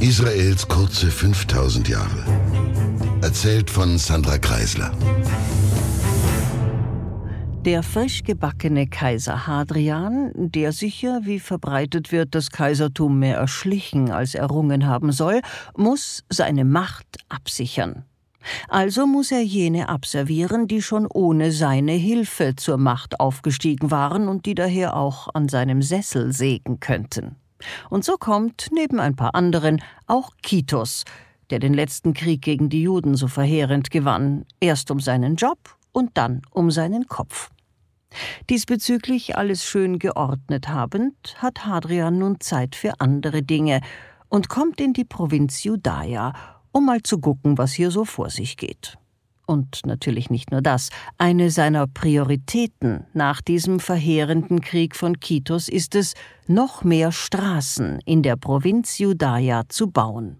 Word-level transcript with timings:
Israels 0.00 0.68
kurze 0.68 1.10
5000 1.10 1.88
Jahre. 1.88 2.24
Erzählt 3.20 3.68
von 3.68 3.98
Sandra 3.98 4.38
Kreisler. 4.38 4.92
Der 7.64 7.82
frisch 7.82 8.22
gebackene 8.22 8.86
Kaiser 8.86 9.48
Hadrian, 9.48 10.30
der 10.36 10.72
sicher, 10.72 11.22
wie 11.24 11.40
verbreitet 11.40 12.12
wird, 12.12 12.36
das 12.36 12.52
Kaisertum 12.52 13.18
mehr 13.18 13.38
erschlichen 13.38 14.12
als 14.12 14.36
errungen 14.36 14.86
haben 14.86 15.10
soll, 15.10 15.40
muss 15.76 16.22
seine 16.30 16.64
Macht 16.64 17.18
absichern. 17.28 18.04
Also 18.68 19.04
muss 19.04 19.32
er 19.32 19.42
jene 19.42 19.88
abservieren, 19.88 20.68
die 20.68 20.80
schon 20.80 21.08
ohne 21.12 21.50
seine 21.50 21.92
Hilfe 21.92 22.54
zur 22.54 22.78
Macht 22.78 23.18
aufgestiegen 23.18 23.90
waren 23.90 24.28
und 24.28 24.46
die 24.46 24.54
daher 24.54 24.96
auch 24.96 25.28
an 25.34 25.48
seinem 25.48 25.82
Sessel 25.82 26.32
sägen 26.32 26.78
könnten. 26.78 27.34
Und 27.90 28.04
so 28.04 28.16
kommt, 28.16 28.68
neben 28.72 29.00
ein 29.00 29.16
paar 29.16 29.34
anderen, 29.34 29.82
auch 30.06 30.30
Kitos, 30.42 31.04
der 31.50 31.58
den 31.58 31.74
letzten 31.74 32.14
Krieg 32.14 32.42
gegen 32.42 32.68
die 32.68 32.82
Juden 32.82 33.14
so 33.14 33.28
verheerend 33.28 33.90
gewann, 33.90 34.44
erst 34.60 34.90
um 34.90 35.00
seinen 35.00 35.36
Job 35.36 35.58
und 35.92 36.10
dann 36.14 36.42
um 36.50 36.70
seinen 36.70 37.06
Kopf. 37.06 37.50
Diesbezüglich 38.48 39.36
alles 39.36 39.64
schön 39.64 39.98
geordnet 39.98 40.68
habend, 40.68 41.14
hat 41.36 41.66
Hadrian 41.66 42.18
nun 42.18 42.40
Zeit 42.40 42.74
für 42.74 43.00
andere 43.00 43.42
Dinge 43.42 43.80
und 44.28 44.48
kommt 44.48 44.80
in 44.80 44.92
die 44.92 45.04
Provinz 45.04 45.62
Judaia, 45.64 46.32
um 46.72 46.86
mal 46.86 47.02
zu 47.02 47.18
gucken, 47.18 47.58
was 47.58 47.72
hier 47.72 47.90
so 47.90 48.04
vor 48.04 48.30
sich 48.30 48.56
geht. 48.56 48.98
Und 49.50 49.86
natürlich 49.86 50.28
nicht 50.28 50.50
nur 50.50 50.60
das. 50.60 50.90
Eine 51.16 51.50
seiner 51.50 51.86
Prioritäten 51.86 53.06
nach 53.14 53.40
diesem 53.40 53.80
verheerenden 53.80 54.60
Krieg 54.60 54.94
von 54.94 55.20
Kitos 55.20 55.70
ist 55.70 55.94
es, 55.94 56.12
noch 56.46 56.84
mehr 56.84 57.12
Straßen 57.12 58.00
in 58.04 58.22
der 58.22 58.36
Provinz 58.36 58.98
Judaia 58.98 59.62
zu 59.70 59.90
bauen. 59.90 60.36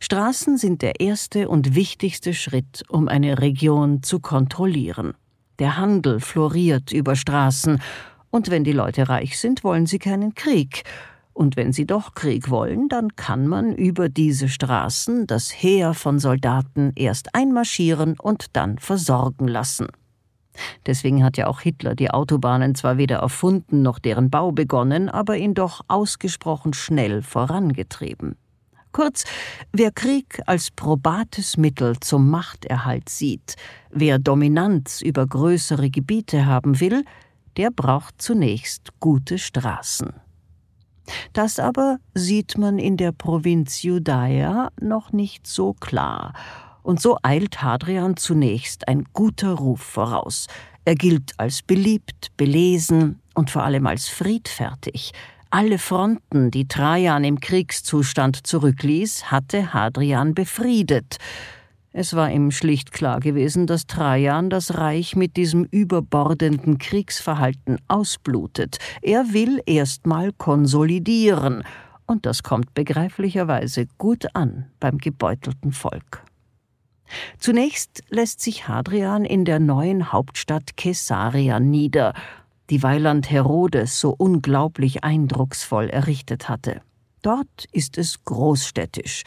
Straßen 0.00 0.56
sind 0.56 0.80
der 0.80 1.00
erste 1.00 1.50
und 1.50 1.74
wichtigste 1.74 2.32
Schritt, 2.32 2.82
um 2.88 3.08
eine 3.08 3.40
Region 3.40 4.02
zu 4.02 4.20
kontrollieren. 4.20 5.12
Der 5.58 5.76
Handel 5.76 6.18
floriert 6.18 6.92
über 6.92 7.16
Straßen, 7.16 7.78
und 8.30 8.50
wenn 8.50 8.64
die 8.64 8.72
Leute 8.72 9.10
reich 9.10 9.38
sind, 9.38 9.64
wollen 9.64 9.84
sie 9.84 9.98
keinen 9.98 10.34
Krieg, 10.34 10.84
und 11.32 11.56
wenn 11.56 11.72
sie 11.72 11.86
doch 11.86 12.14
Krieg 12.14 12.50
wollen, 12.50 12.88
dann 12.88 13.16
kann 13.16 13.46
man 13.46 13.74
über 13.74 14.08
diese 14.08 14.48
Straßen 14.48 15.26
das 15.26 15.50
Heer 15.50 15.94
von 15.94 16.18
Soldaten 16.18 16.92
erst 16.96 17.34
einmarschieren 17.34 18.18
und 18.18 18.56
dann 18.56 18.78
versorgen 18.78 19.48
lassen. 19.48 19.88
Deswegen 20.86 21.24
hat 21.24 21.36
ja 21.36 21.46
auch 21.46 21.60
Hitler 21.60 21.94
die 21.94 22.10
Autobahnen 22.10 22.74
zwar 22.74 22.98
weder 22.98 23.18
erfunden 23.18 23.82
noch 23.82 23.98
deren 23.98 24.30
Bau 24.30 24.52
begonnen, 24.52 25.08
aber 25.08 25.36
ihn 25.36 25.54
doch 25.54 25.82
ausgesprochen 25.88 26.72
schnell 26.74 27.22
vorangetrieben. 27.22 28.36
Kurz, 28.92 29.24
wer 29.72 29.92
Krieg 29.92 30.40
als 30.46 30.72
probates 30.72 31.56
Mittel 31.56 31.98
zum 32.00 32.28
Machterhalt 32.28 33.08
sieht, 33.08 33.54
wer 33.90 34.18
Dominanz 34.18 35.00
über 35.00 35.26
größere 35.26 35.90
Gebiete 35.90 36.46
haben 36.46 36.80
will, 36.80 37.04
der 37.56 37.70
braucht 37.70 38.20
zunächst 38.20 38.88
gute 38.98 39.38
Straßen. 39.38 40.12
Das 41.32 41.58
aber 41.58 41.98
sieht 42.14 42.58
man 42.58 42.78
in 42.78 42.96
der 42.96 43.12
Provinz 43.12 43.82
Judaia 43.82 44.70
noch 44.80 45.12
nicht 45.12 45.46
so 45.46 45.74
klar, 45.74 46.32
und 46.82 47.00
so 47.00 47.18
eilt 47.22 47.62
Hadrian 47.62 48.16
zunächst 48.16 48.88
ein 48.88 49.04
guter 49.12 49.52
Ruf 49.52 49.80
voraus. 49.80 50.46
Er 50.84 50.94
gilt 50.94 51.32
als 51.36 51.62
beliebt, 51.62 52.28
belesen 52.36 53.20
und 53.34 53.50
vor 53.50 53.64
allem 53.64 53.86
als 53.86 54.08
friedfertig. 54.08 55.12
Alle 55.50 55.78
Fronten, 55.78 56.50
die 56.50 56.68
Trajan 56.68 57.24
im 57.24 57.40
Kriegszustand 57.40 58.46
zurückließ, 58.46 59.30
hatte 59.30 59.74
Hadrian 59.74 60.34
befriedet. 60.34 61.18
Es 61.92 62.14
war 62.14 62.30
ihm 62.30 62.52
schlicht 62.52 62.92
klar 62.92 63.18
gewesen, 63.18 63.66
dass 63.66 63.86
Trajan 63.86 64.48
das 64.48 64.78
Reich 64.78 65.16
mit 65.16 65.36
diesem 65.36 65.64
überbordenden 65.64 66.78
Kriegsverhalten 66.78 67.78
ausblutet. 67.88 68.78
Er 69.02 69.32
will 69.32 69.60
erstmal 69.66 70.32
konsolidieren, 70.32 71.64
und 72.06 72.26
das 72.26 72.42
kommt 72.42 72.74
begreiflicherweise 72.74 73.86
gut 73.98 74.34
an 74.34 74.66
beim 74.78 74.98
gebeutelten 74.98 75.72
Volk. 75.72 76.24
Zunächst 77.38 78.04
lässt 78.08 78.40
sich 78.40 78.68
Hadrian 78.68 79.24
in 79.24 79.44
der 79.44 79.58
neuen 79.58 80.12
Hauptstadt 80.12 80.76
Caesarea 80.76 81.58
nieder, 81.58 82.14
die 82.70 82.84
Weiland 82.84 83.30
Herodes 83.30 83.98
so 83.98 84.14
unglaublich 84.16 85.02
eindrucksvoll 85.02 85.90
errichtet 85.90 86.48
hatte. 86.48 86.82
Dort 87.22 87.66
ist 87.72 87.98
es 87.98 88.24
großstädtisch, 88.24 89.24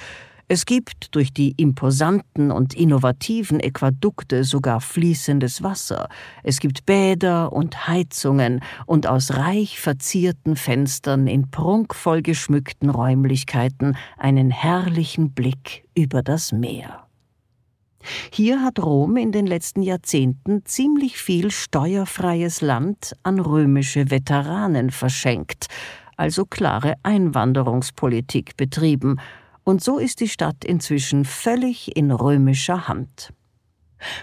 es 0.47 0.65
gibt 0.65 1.15
durch 1.15 1.33
die 1.33 1.53
imposanten 1.57 2.51
und 2.51 2.73
innovativen 2.73 3.59
Äquadukte 3.59 4.43
sogar 4.43 4.81
fließendes 4.81 5.63
Wasser. 5.63 6.09
Es 6.43 6.59
gibt 6.59 6.85
Bäder 6.85 7.53
und 7.53 7.87
Heizungen 7.87 8.61
und 8.85 9.07
aus 9.07 9.35
reich 9.35 9.79
verzierten 9.79 10.55
Fenstern 10.55 11.27
in 11.27 11.49
prunkvoll 11.49 12.21
geschmückten 12.21 12.89
Räumlichkeiten 12.89 13.95
einen 14.17 14.51
herrlichen 14.51 15.31
Blick 15.31 15.85
über 15.95 16.21
das 16.21 16.51
Meer. 16.51 17.07
Hier 18.31 18.61
hat 18.61 18.79
Rom 18.79 19.15
in 19.15 19.31
den 19.31 19.47
letzten 19.47 19.81
Jahrzehnten 19.81 20.65
ziemlich 20.65 21.17
viel 21.17 21.51
steuerfreies 21.51 22.59
Land 22.59 23.15
an 23.23 23.39
römische 23.39 24.11
Veteranen 24.11 24.91
verschenkt, 24.91 25.67
also 26.17 26.45
klare 26.45 26.95
Einwanderungspolitik 27.03 28.57
betrieben 28.57 29.19
und 29.63 29.83
so 29.83 29.97
ist 29.97 30.19
die 30.19 30.29
Stadt 30.29 30.63
inzwischen 30.65 31.25
völlig 31.25 31.95
in 31.95 32.11
römischer 32.11 32.87
Hand. 32.87 33.33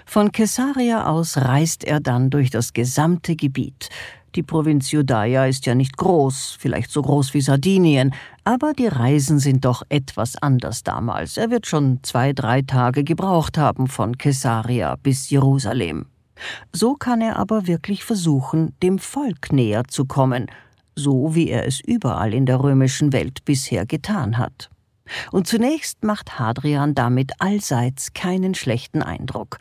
Von 0.04 0.32
Caesarea 0.32 1.06
aus 1.06 1.36
reist 1.38 1.84
er 1.84 2.00
dann 2.00 2.30
durch 2.30 2.50
das 2.50 2.72
gesamte 2.72 3.36
Gebiet. 3.36 3.88
Die 4.36 4.42
Provinz 4.44 4.92
Judaia 4.92 5.46
ist 5.46 5.66
ja 5.66 5.74
nicht 5.74 5.96
groß, 5.96 6.56
vielleicht 6.60 6.92
so 6.92 7.02
groß 7.02 7.34
wie 7.34 7.40
Sardinien, 7.40 8.14
aber 8.44 8.74
die 8.74 8.86
Reisen 8.86 9.40
sind 9.40 9.64
doch 9.64 9.82
etwas 9.88 10.36
anders 10.36 10.84
damals. 10.84 11.36
Er 11.36 11.50
wird 11.50 11.66
schon 11.66 11.98
zwei, 12.02 12.32
drei 12.32 12.62
Tage 12.62 13.02
gebraucht 13.02 13.58
haben 13.58 13.88
von 13.88 14.16
Caesarea 14.18 14.96
bis 15.02 15.30
Jerusalem. 15.30 16.06
So 16.72 16.94
kann 16.94 17.20
er 17.20 17.36
aber 17.36 17.66
wirklich 17.66 18.04
versuchen, 18.04 18.72
dem 18.82 18.98
Volk 18.98 19.52
näher 19.52 19.84
zu 19.88 20.04
kommen, 20.04 20.46
so 20.94 21.34
wie 21.34 21.48
er 21.48 21.66
es 21.66 21.80
überall 21.80 22.32
in 22.32 22.46
der 22.46 22.62
römischen 22.62 23.12
Welt 23.12 23.44
bisher 23.44 23.84
getan 23.84 24.38
hat. 24.38 24.70
Und 25.32 25.46
zunächst 25.46 26.04
macht 26.04 26.38
Hadrian 26.38 26.94
damit 26.94 27.32
allseits 27.38 28.12
keinen 28.12 28.54
schlechten 28.54 29.02
Eindruck. 29.02 29.58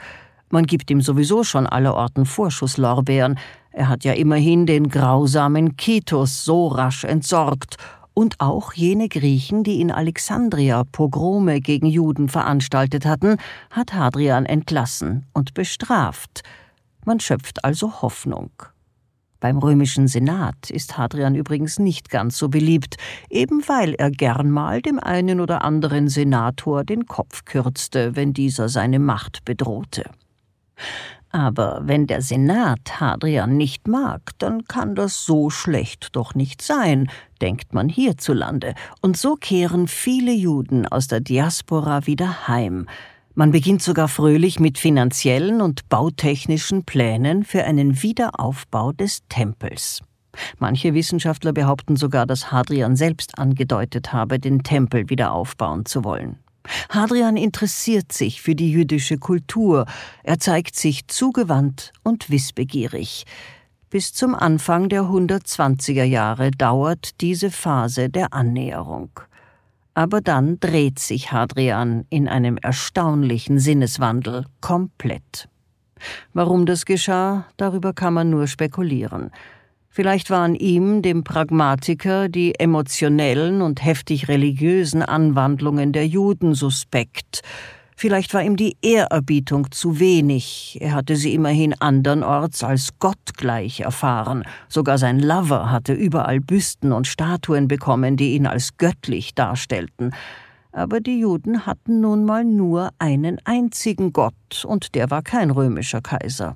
Man 0.50 0.66
gibt 0.66 0.90
ihm 0.90 1.02
sowieso 1.02 1.44
schon 1.44 1.68
allerorten 1.68 2.26
Vorschusslorbeeren. 2.26 3.38
Er 3.72 3.88
hat 3.88 4.04
ja 4.04 4.14
immerhin 4.14 4.66
den 4.66 4.90
grausamen 4.90 5.78
Kitos 5.78 6.44
so 6.44 6.68
rasch 6.68 7.04
entsorgt 7.04 7.78
und 8.14 8.42
auch 8.42 8.74
jene 8.74 9.08
Griechen, 9.08 9.64
die 9.64 9.80
in 9.80 9.92
Alexandria 9.92 10.84
Pogrome 10.92 11.62
gegen 11.62 11.86
Juden 11.86 12.28
veranstaltet 12.28 13.06
hatten, 13.06 13.38
hat 13.70 13.94
Hadrian 13.94 14.46
entlassen 14.46 15.26
und 15.34 15.54
bestraft. 15.54 16.42
Man 17.06 17.20
schöpft 17.20 17.64
also 17.64 18.02
Hoffnung. 18.02 18.52
Beim 19.40 19.58
römischen 19.58 20.08
Senat 20.08 20.70
ist 20.70 20.98
Hadrian 20.98 21.36
übrigens 21.36 21.80
nicht 21.80 22.10
ganz 22.10 22.38
so 22.38 22.50
beliebt, 22.50 22.98
eben 23.30 23.62
weil 23.68 23.94
er 23.94 24.12
gern 24.12 24.52
mal 24.52 24.82
dem 24.82 25.00
einen 25.00 25.40
oder 25.40 25.64
anderen 25.64 26.10
Senator 26.10 26.84
den 26.84 27.06
Kopf 27.06 27.46
kürzte, 27.46 28.16
wenn 28.16 28.34
dieser 28.34 28.68
seine 28.68 29.00
Macht 29.00 29.46
bedrohte. 29.46 30.04
Aber 31.32 31.82
wenn 31.84 32.08
der 32.08 32.22
Senat 32.22 33.00
Hadrian 33.00 33.56
nicht 33.56 33.88
mag, 33.88 34.32
dann 34.40 34.66
kann 34.66 34.96
das 34.96 35.26
so 35.26 35.50
schlecht 35.50 36.16
doch 36.16 36.34
nicht 36.34 36.62
sein, 36.62 37.10
denkt 37.40 37.74
man 37.74 37.88
hierzulande, 37.88 38.74
und 39.02 39.16
so 39.16 39.36
kehren 39.36 39.88
viele 39.88 40.34
Juden 40.34 40.88
aus 40.88 41.08
der 41.08 41.20
Diaspora 41.20 42.08
wieder 42.08 42.48
heim, 42.48 42.88
man 43.40 43.52
beginnt 43.52 43.82
sogar 43.82 44.10
fröhlich 44.10 44.60
mit 44.60 44.78
finanziellen 44.78 45.62
und 45.62 45.88
bautechnischen 45.88 46.84
Plänen 46.84 47.46
für 47.46 47.64
einen 47.64 48.04
Wiederaufbau 48.04 48.92
des 48.92 49.22
Tempels. 49.30 50.02
Manche 50.58 50.94
Wissenschaftler 50.94 51.54
behaupten 51.54 51.96
sogar, 51.96 52.26
dass 52.26 52.52
Hadrian 52.52 52.98
selbst 52.98 53.40
angedeutet 53.40 54.12
habe, 54.12 54.40
den 54.40 54.64
Tempel 54.64 55.10
wieder 55.10 55.32
aufbauen 55.32 55.86
zu 55.86 56.04
wollen. 56.04 56.40
Hadrian 56.90 57.38
interessiert 57.38 58.12
sich 58.12 58.42
für 58.42 58.56
die 58.56 58.74
jüdische 58.74 59.18
Kultur, 59.18 59.86
er 60.24 60.40
zeigt 60.40 60.76
sich 60.76 61.08
zugewandt 61.08 61.94
und 62.04 62.30
wissbegierig. 62.30 63.24
Bis 63.90 64.14
zum 64.14 64.36
Anfang 64.36 64.90
der 64.90 65.04
120er 65.04 66.04
Jahre 66.04 66.52
dauert 66.52 67.22
diese 67.22 67.52
Phase 67.52 68.10
der 68.10 68.34
Annäherung 68.34 69.12
aber 70.00 70.22
dann 70.22 70.62
dreht 70.62 70.98
sich 70.98 71.34
Hadrian 71.34 72.06
in 72.10 72.30
einem 72.30 72.56
erstaunlichen 72.56 73.60
Sinneswandel 73.60 74.46
komplett. 74.62 75.50
Warum 76.32 76.66
das 76.66 76.86
geschah, 76.86 77.48
darüber 77.58 77.92
kann 77.92 78.14
man 78.14 78.30
nur 78.30 78.48
spekulieren. 78.48 79.30
Vielleicht 79.90 80.30
waren 80.30 80.56
ihm, 80.56 81.02
dem 81.02 81.26
Pragmatiker, 81.26 82.30
die 82.30 82.58
emotionellen 82.58 83.62
und 83.62 83.84
heftig 83.84 84.30
religiösen 84.30 85.02
Anwandlungen 85.02 85.92
der 85.92 86.08
Juden 86.08 86.56
suspekt. 86.56 87.42
Vielleicht 88.00 88.34
war 88.34 88.42
ihm 88.42 88.56
die 88.56 88.78
Ehrerbietung 88.82 89.74
zu 89.74 90.00
wenig. 90.00 90.78
Er 90.80 90.94
hatte 90.94 91.18
sie 91.18 91.34
immerhin 91.34 91.76
andernorts 91.82 92.64
als 92.64 92.98
gottgleich 92.98 93.82
erfahren. 93.82 94.46
Sogar 94.70 94.98
sein 94.98 95.20
Lover 95.20 95.70
hatte 95.70 95.92
überall 95.92 96.40
Büsten 96.40 96.94
und 96.94 97.08
Statuen 97.08 97.68
bekommen, 97.68 98.16
die 98.16 98.36
ihn 98.36 98.48
als 98.48 98.78
göttlich 98.78 99.36
darstellten. 99.36 100.12
Aber 100.72 101.02
die 101.02 101.20
Juden 101.20 101.66
hatten 101.66 102.00
nun 102.00 102.24
mal 102.24 102.46
nur 102.46 102.92
einen 103.00 103.38
einzigen 103.44 104.14
Gott, 104.14 104.64
und 104.66 104.96
der 104.96 105.12
war 105.12 105.22
kein 105.22 105.52
römischer 105.52 106.00
Kaiser. 106.00 106.56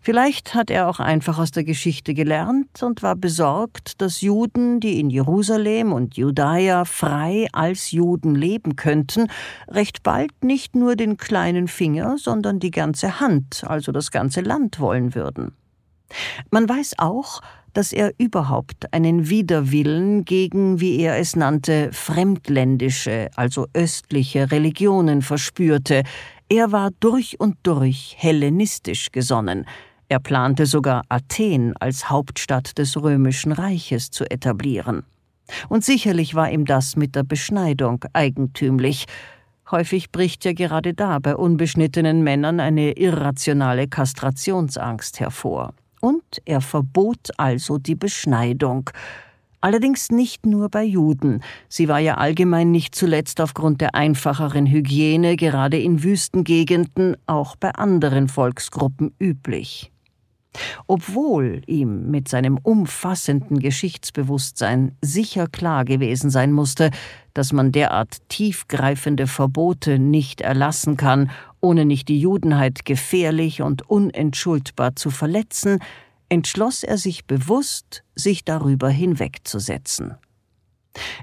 Vielleicht 0.00 0.54
hat 0.54 0.70
er 0.70 0.88
auch 0.88 1.00
einfach 1.00 1.38
aus 1.38 1.50
der 1.50 1.64
Geschichte 1.64 2.14
gelernt 2.14 2.82
und 2.82 3.02
war 3.02 3.16
besorgt, 3.16 4.00
dass 4.00 4.20
Juden, 4.20 4.80
die 4.80 5.00
in 5.00 5.10
Jerusalem 5.10 5.92
und 5.92 6.16
Judäa 6.16 6.84
frei 6.84 7.48
als 7.52 7.90
Juden 7.90 8.34
leben 8.34 8.76
könnten, 8.76 9.28
recht 9.68 10.02
bald 10.02 10.44
nicht 10.44 10.76
nur 10.76 10.94
den 10.96 11.16
kleinen 11.16 11.68
Finger, 11.68 12.16
sondern 12.18 12.60
die 12.60 12.70
ganze 12.70 13.20
Hand, 13.20 13.64
also 13.66 13.92
das 13.92 14.10
ganze 14.10 14.40
Land 14.40 14.78
wollen 14.78 15.14
würden. 15.14 15.52
Man 16.50 16.68
weiß 16.68 16.94
auch, 16.98 17.40
dass 17.76 17.92
er 17.92 18.12
überhaupt 18.16 18.92
einen 18.94 19.28
Widerwillen 19.28 20.24
gegen, 20.24 20.80
wie 20.80 20.98
er 20.98 21.18
es 21.18 21.36
nannte, 21.36 21.90
fremdländische, 21.92 23.28
also 23.36 23.66
östliche 23.74 24.50
Religionen 24.50 25.20
verspürte, 25.20 26.02
er 26.48 26.70
war 26.72 26.90
durch 27.00 27.40
und 27.40 27.56
durch 27.64 28.14
hellenistisch 28.18 29.10
gesonnen. 29.10 29.66
Er 30.08 30.20
plante 30.20 30.66
sogar 30.66 31.02
Athen 31.08 31.76
als 31.78 32.08
Hauptstadt 32.08 32.78
des 32.78 32.96
römischen 33.00 33.50
Reiches 33.50 34.10
zu 34.10 34.30
etablieren. 34.30 35.04
Und 35.68 35.84
sicherlich 35.84 36.34
war 36.34 36.50
ihm 36.50 36.64
das 36.64 36.96
mit 36.96 37.16
der 37.16 37.24
Beschneidung 37.24 38.04
eigentümlich. 38.12 39.06
Häufig 39.70 40.12
bricht 40.12 40.44
ja 40.44 40.52
gerade 40.52 40.94
da 40.94 41.18
bei 41.18 41.34
unbeschnittenen 41.34 42.22
Männern 42.22 42.60
eine 42.60 42.92
irrationale 42.92 43.88
Kastrationsangst 43.88 45.18
hervor. 45.18 45.74
Und 46.00 46.40
er 46.44 46.60
verbot 46.60 47.30
also 47.36 47.78
die 47.78 47.96
Beschneidung, 47.96 48.90
Allerdings 49.66 50.12
nicht 50.12 50.46
nur 50.46 50.68
bei 50.68 50.84
Juden. 50.84 51.42
Sie 51.68 51.88
war 51.88 51.98
ja 51.98 52.18
allgemein 52.18 52.70
nicht 52.70 52.94
zuletzt 52.94 53.40
aufgrund 53.40 53.80
der 53.80 53.96
einfacheren 53.96 54.64
Hygiene 54.64 55.34
gerade 55.34 55.76
in 55.76 56.04
Wüstengegenden 56.04 57.16
auch 57.26 57.56
bei 57.56 57.72
anderen 57.72 58.28
Volksgruppen 58.28 59.12
üblich. 59.18 59.90
Obwohl 60.86 61.62
ihm 61.66 62.12
mit 62.12 62.28
seinem 62.28 62.58
umfassenden 62.58 63.58
Geschichtsbewusstsein 63.58 64.94
sicher 65.02 65.48
klar 65.48 65.84
gewesen 65.84 66.30
sein 66.30 66.52
musste, 66.52 66.92
dass 67.34 67.52
man 67.52 67.72
derart 67.72 68.18
tiefgreifende 68.28 69.26
Verbote 69.26 69.98
nicht 69.98 70.42
erlassen 70.42 70.96
kann, 70.96 71.28
ohne 71.60 71.86
nicht 71.86 72.06
die 72.06 72.20
Judenheit 72.20 72.84
gefährlich 72.84 73.62
und 73.62 73.90
unentschuldbar 73.90 74.94
zu 74.94 75.10
verletzen, 75.10 75.80
entschloss 76.28 76.82
er 76.82 76.98
sich 76.98 77.26
bewusst, 77.26 78.02
sich 78.14 78.44
darüber 78.44 78.88
hinwegzusetzen. 78.88 80.14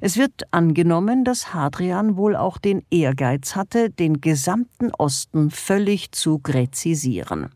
Es 0.01 0.17
wird 0.17 0.43
angenommen, 0.51 1.23
dass 1.23 1.53
Hadrian 1.53 2.15
wohl 2.15 2.35
auch 2.35 2.57
den 2.57 2.83
Ehrgeiz 2.91 3.55
hatte, 3.55 3.89
den 3.89 4.21
gesamten 4.21 4.91
Osten 4.91 5.49
völlig 5.49 6.11
zu 6.11 6.39
gräzisieren. 6.39 7.49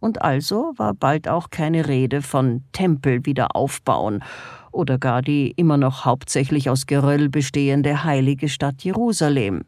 Und 0.00 0.20
also 0.20 0.74
war 0.76 0.94
bald 0.94 1.28
auch 1.28 1.50
keine 1.50 1.88
Rede 1.88 2.22
von 2.22 2.64
Tempel 2.72 3.24
wieder 3.24 3.56
aufbauen 3.56 4.22
oder 4.70 4.98
gar 4.98 5.22
die 5.22 5.52
immer 5.52 5.76
noch 5.76 6.04
hauptsächlich 6.04 6.68
aus 6.68 6.86
Geröll 6.86 7.28
bestehende 7.28 8.04
heilige 8.04 8.48
Stadt 8.48 8.82
Jerusalem. 8.82 9.62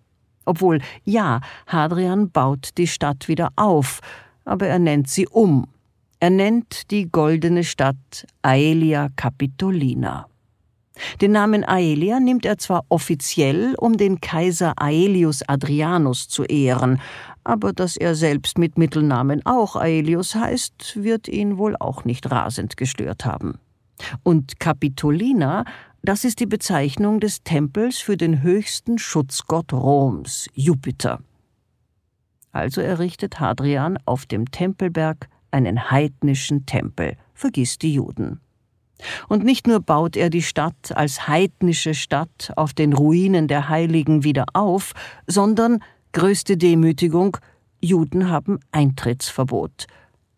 Obwohl, 0.44 0.80
ja, 1.04 1.40
Hadrian 1.66 2.30
baut 2.30 2.70
die 2.76 2.86
Stadt 2.86 3.28
wieder 3.28 3.50
auf, 3.56 4.00
aber 4.44 4.66
er 4.66 4.78
nennt 4.78 5.08
sie 5.08 5.26
um 5.26 5.68
er 6.18 6.30
nennt 6.30 6.90
die 6.90 7.10
goldene 7.10 7.64
Stadt 7.64 8.26
Aelia 8.42 9.08
Capitolina. 9.16 10.26
Den 11.20 11.32
Namen 11.32 11.62
Aelia 11.62 12.20
nimmt 12.20 12.46
er 12.46 12.56
zwar 12.56 12.84
offiziell, 12.88 13.74
um 13.78 13.98
den 13.98 14.20
Kaiser 14.20 14.72
Aelius 14.76 15.42
Adrianus 15.46 16.28
zu 16.28 16.44
ehren, 16.44 17.00
aber 17.44 17.72
dass 17.72 17.96
er 17.96 18.14
selbst 18.14 18.56
mit 18.56 18.78
Mittelnamen 18.78 19.44
auch 19.44 19.76
Aelius 19.76 20.34
heißt, 20.34 21.02
wird 21.02 21.28
ihn 21.28 21.58
wohl 21.58 21.76
auch 21.78 22.04
nicht 22.04 22.30
rasend 22.30 22.76
gestört 22.76 23.26
haben. 23.26 23.58
Und 24.22 24.58
Capitolina, 24.58 25.64
das 26.02 26.24
ist 26.24 26.40
die 26.40 26.46
Bezeichnung 26.46 27.20
des 27.20 27.42
Tempels 27.42 27.98
für 27.98 28.16
den 28.16 28.42
höchsten 28.42 28.98
Schutzgott 28.98 29.72
Roms, 29.72 30.48
Jupiter. 30.54 31.20
Also 32.52 32.80
errichtet 32.80 33.38
Hadrian 33.38 33.98
auf 34.06 34.24
dem 34.24 34.50
Tempelberg 34.50 35.28
einen 35.56 35.90
heidnischen 35.90 36.66
Tempel, 36.66 37.16
vergiss 37.32 37.78
die 37.78 37.94
Juden. 37.94 38.40
Und 39.28 39.42
nicht 39.42 39.66
nur 39.66 39.80
baut 39.80 40.16
er 40.16 40.30
die 40.30 40.42
Stadt 40.42 40.92
als 40.94 41.26
heidnische 41.26 41.94
Stadt 41.94 42.52
auf 42.56 42.74
den 42.74 42.92
Ruinen 42.92 43.48
der 43.48 43.68
Heiligen 43.68 44.22
wieder 44.22 44.44
auf, 44.52 44.92
sondern, 45.26 45.82
größte 46.12 46.56
Demütigung, 46.56 47.38
Juden 47.80 48.30
haben 48.30 48.60
Eintrittsverbot. 48.72 49.86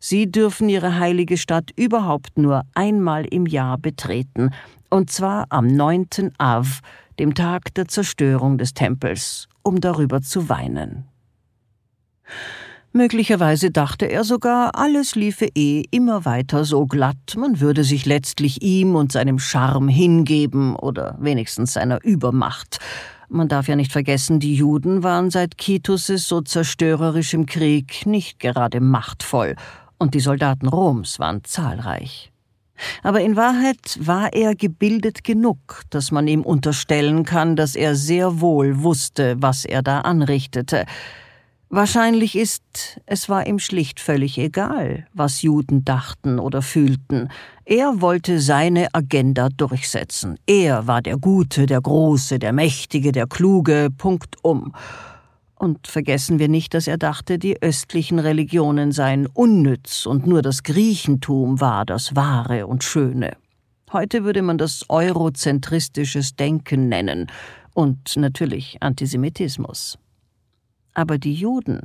Sie 0.01 0.31
dürfen 0.31 0.69
ihre 0.69 0.99
heilige 0.99 1.37
Stadt 1.37 1.71
überhaupt 1.77 2.39
nur 2.39 2.63
einmal 2.75 3.25
im 3.25 3.47
Jahr 3.47 3.79
betreten, 3.79 4.51
und 4.91 5.11
zwar 5.11 5.47
am 5.51 5.67
9. 5.67 6.33
Av, 6.39 6.81
dem 7.19 7.35
Tag 7.35 7.75
der 7.75 7.89
Zerstörung 7.89 8.59
des 8.59 8.75
Tempels, 8.75 9.49
um 9.63 9.81
darüber 9.81 10.23
zu 10.23 10.49
weinen. 10.49 11.09
Möglicherweise 12.99 13.71
dachte 13.71 14.07
er 14.07 14.25
sogar, 14.25 14.75
alles 14.75 15.15
liefe 15.15 15.47
eh 15.55 15.85
immer 15.93 16.25
weiter 16.25 16.65
so 16.65 16.85
glatt, 16.85 17.37
man 17.37 17.61
würde 17.61 17.85
sich 17.85 18.07
letztlich 18.07 18.61
ihm 18.61 18.97
und 18.97 19.13
seinem 19.13 19.39
Charme 19.39 19.87
hingeben 19.87 20.75
oder 20.75 21.17
wenigstens 21.21 21.75
seiner 21.75 22.03
Übermacht. 22.03 22.81
Man 23.29 23.47
darf 23.47 23.69
ja 23.69 23.77
nicht 23.77 23.93
vergessen, 23.93 24.41
die 24.41 24.57
Juden 24.57 25.05
waren 25.05 25.31
seit 25.31 25.59
Kitus' 25.59 26.09
so 26.27 26.41
zerstörerischem 26.41 27.47
Krieg 27.47 28.05
nicht 28.05 28.41
gerade 28.41 28.81
machtvoll, 28.81 29.55
und 29.99 30.15
die 30.15 30.21
Soldaten 30.21 30.67
Roms 30.67 31.21
waren 31.21 31.45
zahlreich. 31.45 32.33
Aber 33.05 33.21
in 33.21 33.37
Wahrheit 33.37 33.97
war 34.01 34.33
er 34.33 34.57
gebildet 34.57 35.23
genug, 35.23 35.83
dass 35.91 36.11
man 36.11 36.27
ihm 36.27 36.43
unterstellen 36.43 37.25
kann, 37.25 37.55
dass 37.55 37.77
er 37.77 37.95
sehr 37.95 38.41
wohl 38.41 38.83
wusste, 38.83 39.37
was 39.39 39.65
er 39.65 39.83
da 39.83 40.01
anrichtete, 40.01 40.85
Wahrscheinlich 41.71 42.35
ist, 42.35 42.99
es 43.05 43.29
war 43.29 43.47
ihm 43.47 43.59
schlicht 43.59 44.01
völlig 44.01 44.39
egal, 44.39 45.07
was 45.13 45.43
Juden 45.43 45.85
dachten 45.85 46.39
oder 46.39 46.63
fühlten. 46.63 47.29
Er 47.67 48.01
wollte 48.01 48.41
seine 48.41 48.89
Agenda 48.95 49.51
durchsetzen. 49.51 50.39
Er 50.47 50.87
war 50.87 51.03
der 51.03 51.19
Gute, 51.19 51.67
der 51.67 51.83
Große, 51.83 52.39
der 52.39 52.55
Mächtige, 52.55 53.13
der 53.13 53.27
Kluge, 53.27 53.91
Punkt 53.95 54.37
um. 54.41 54.73
Und 55.57 55.87
vergessen 55.89 56.39
wir 56.39 56.49
nicht, 56.49 56.73
dass 56.73 56.87
er 56.87 56.97
dachte, 56.97 57.39
die 57.39 57.61
östlichen 57.61 58.19
Religionen 58.19 58.91
seien 58.91 59.27
unnütz 59.27 60.07
und 60.07 60.27
nur 60.27 60.41
das 60.41 60.63
Griechentum 60.63 61.61
war 61.61 61.85
das 61.85 62.17
Wahre 62.17 62.67
und 62.67 62.83
Schöne. 62.83 63.37
Heute 63.93 64.25
würde 64.25 64.41
man 64.41 64.57
das 64.57 64.87
eurozentristisches 64.89 66.35
Denken 66.35 66.89
nennen 66.89 67.27
und 67.75 68.17
natürlich 68.17 68.79
Antisemitismus 68.81 69.99
aber 70.99 71.17
die 71.19 71.35
Juden, 71.35 71.83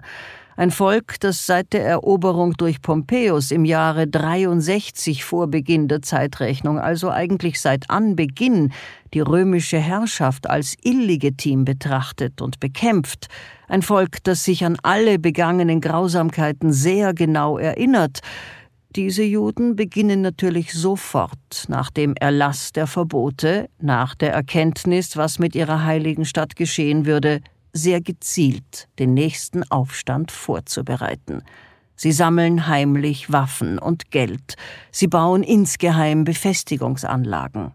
ein 0.56 0.70
Volk, 0.70 1.20
das 1.20 1.48
seit 1.48 1.74
der 1.74 1.86
Eroberung 1.86 2.54
durch 2.54 2.82
Pompeius 2.82 3.50
im 3.50 3.66
Jahre 3.66 4.08
63 4.08 5.24
vor 5.24 5.48
Beginn 5.48 5.88
der 5.88 6.02
Zeitrechnung, 6.02 6.78
also 6.78 7.10
eigentlich 7.10 7.60
seit 7.60 7.90
Anbeginn, 7.90 8.72
die 9.14 9.22
römische 9.22 9.80
Herrschaft 9.80 10.50
als 10.50 10.76
illegitim 10.84 11.66
betrachtet 11.66 12.42
und 12.42 12.60
bekämpft, 12.60 13.28
ein 13.68 13.82
Volk, 13.82 14.24
das 14.24 14.44
sich 14.44 14.66
an 14.66 14.78
alle 14.84 15.18
begangenen 15.18 15.82
Grausamkeiten 15.82 16.72
sehr 16.72 17.14
genau 17.14 17.58
erinnert, 17.58 18.20
diese 18.96 19.24
Juden 19.24 19.76
beginnen 19.76 20.22
natürlich 20.22 20.72
sofort 20.74 21.66
nach 21.68 21.90
dem 21.90 22.14
Erlass 22.20 22.74
der 22.74 22.86
Verbote, 22.86 23.68
nach 23.80 24.14
der 24.14 24.34
Erkenntnis, 24.34 25.18
was 25.18 25.40
mit 25.40 25.56
ihrer 25.56 25.84
heiligen 25.84 26.26
Stadt 26.26 26.56
geschehen 26.56 27.08
würde, 27.08 27.42
sehr 27.74 28.02
gezielt 28.02 28.88
den 29.00 29.14
nächsten 29.14 29.70
Aufstand 29.70 30.32
vorzubereiten. 30.32 31.44
Sie 31.96 32.12
sammeln 32.12 32.68
heimlich 32.68 33.32
Waffen 33.32 33.80
und 33.80 34.12
Geld. 34.12 34.56
Sie 34.92 35.08
bauen 35.08 35.44
insgeheim 35.44 36.24
Befestigungsanlagen. 36.24 37.72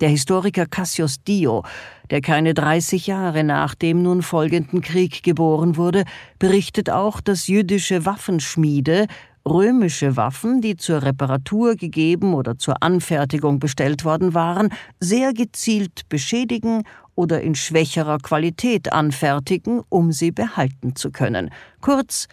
Der 0.00 0.10
Historiker 0.10 0.66
Cassius 0.66 1.22
Dio, 1.24 1.64
der 2.10 2.20
keine 2.20 2.54
30 2.54 3.08
Jahre 3.08 3.42
nach 3.42 3.74
dem 3.74 4.02
nun 4.02 4.22
folgenden 4.22 4.80
Krieg 4.80 5.22
geboren 5.24 5.76
wurde, 5.76 6.04
berichtet 6.38 6.88
auch, 6.88 7.20
dass 7.20 7.48
jüdische 7.48 8.06
Waffenschmiede 8.06 9.06
römische 9.44 10.16
Waffen, 10.16 10.60
die 10.60 10.76
zur 10.76 11.02
Reparatur 11.02 11.74
gegeben 11.74 12.34
oder 12.34 12.58
zur 12.58 12.82
Anfertigung 12.82 13.58
bestellt 13.58 14.04
worden 14.04 14.34
waren, 14.34 14.68
sehr 15.00 15.32
gezielt 15.32 16.08
beschädigen 16.08 16.82
oder 17.18 17.42
in 17.42 17.56
schwächerer 17.56 18.18
Qualität 18.18 18.92
anfertigen, 18.92 19.82
um 19.88 20.12
sie 20.12 20.30
behalten 20.30 20.94
zu 20.94 21.10
können. 21.10 21.50
Kurz, 21.80 22.28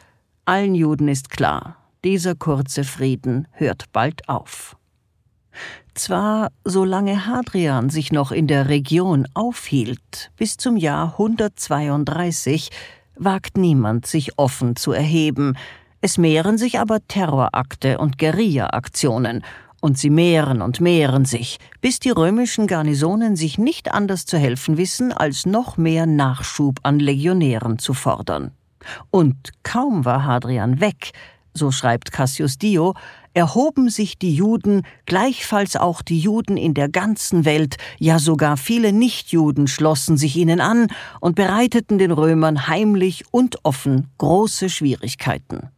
allen 0.45 0.75
Juden 0.75 1.07
ist 1.07 1.31
klar, 1.31 1.77
dieser 2.03 2.35
kurze 2.35 2.83
Frieden 2.83 3.47
hört 3.53 3.91
bald 3.93 4.29
auf. 4.29 4.77
Zwar, 5.95 6.51
solange 6.63 7.25
Hadrian 7.25 7.89
sich 7.89 8.11
noch 8.11 8.31
in 8.31 8.45
der 8.45 8.69
Region 8.69 9.27
aufhielt, 9.33 10.29
bis 10.37 10.57
zum 10.57 10.77
Jahr 10.77 11.13
132, 11.13 12.69
wagt 13.15 13.57
niemand, 13.57 14.05
sich 14.05 14.37
offen 14.37 14.75
zu 14.75 14.91
erheben, 14.91 15.57
es 16.01 16.19
mehren 16.19 16.59
sich 16.59 16.77
aber 16.77 16.99
Terrorakte 17.07 17.97
und 17.97 18.19
Guerilla-Aktionen, 18.19 19.43
und 19.85 19.99
sie 19.99 20.09
mehren 20.09 20.63
und 20.63 20.81
mehren 20.81 21.25
sich, 21.25 21.59
bis 21.79 21.99
die 21.99 22.09
römischen 22.09 22.65
Garnisonen 22.65 23.35
sich 23.35 23.59
nicht 23.59 23.91
anders 23.93 24.25
zu 24.25 24.35
helfen 24.35 24.77
wissen, 24.77 25.13
als 25.13 25.45
noch 25.45 25.77
mehr 25.77 26.07
Nachschub 26.07 26.79
an 26.81 26.97
Legionären 26.97 27.77
zu 27.77 27.93
fordern. 27.93 28.49
Und 29.11 29.35
kaum 29.61 30.03
war 30.03 30.25
Hadrian 30.25 30.79
weg, 30.79 31.11
so 31.53 31.69
schreibt 31.69 32.11
Cassius 32.11 32.57
Dio, 32.57 32.95
erhoben 33.35 33.89
sich 33.89 34.17
die 34.17 34.33
Juden, 34.33 34.81
gleichfalls 35.05 35.75
auch 35.75 36.01
die 36.01 36.19
Juden 36.19 36.57
in 36.57 36.73
der 36.73 36.89
ganzen 36.89 37.45
Welt, 37.45 37.75
ja 37.99 38.17
sogar 38.17 38.57
viele 38.57 38.91
Nichtjuden 38.91 39.67
schlossen 39.67 40.17
sich 40.17 40.35
ihnen 40.35 40.61
an 40.61 40.87
und 41.21 41.35
bereiteten 41.35 41.99
den 41.99 42.11
Römern 42.11 42.67
heimlich 42.67 43.23
und 43.29 43.63
offen 43.63 44.07
große 44.17 44.67
Schwierigkeiten. 44.67 45.69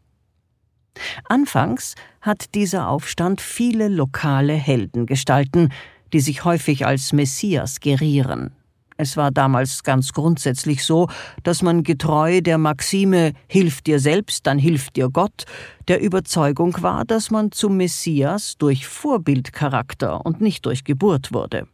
Anfangs 1.30 1.96
hat 2.22 2.56
dieser 2.56 2.90
Aufstand 2.90 3.42
viele 3.42 3.88
lokale 3.88 4.54
Heldengestalten, 4.54 5.74
die 6.14 6.20
sich 6.20 6.46
häufig 6.46 6.86
als 6.86 7.14
Messias 7.14 7.80
gerieren. 7.80 8.52
Es 8.98 9.16
war 9.16 9.30
damals 9.32 9.84
ganz 9.84 10.12
grundsätzlich 10.12 10.84
so, 10.84 11.08
dass 11.44 11.62
man 11.62 11.84
getreu 11.84 12.42
der 12.42 12.58
Maxime 12.58 13.34
Hilf 13.48 13.82
dir 13.82 14.00
selbst, 14.00 14.48
dann 14.48 14.58
hilft 14.58 14.96
dir 14.96 15.10
Gott, 15.10 15.46
der 15.88 16.02
Überzeugung 16.02 16.82
war, 16.82 17.06
dass 17.06 17.30
man 17.30 17.52
zum 17.52 17.78
Messias 17.78 18.58
durch 18.58 18.88
Vorbildcharakter 18.88 20.26
und 20.26 20.42
nicht 20.42 20.66
durch 20.66 20.84
Geburt 20.84 21.32
wurde. 21.32 21.68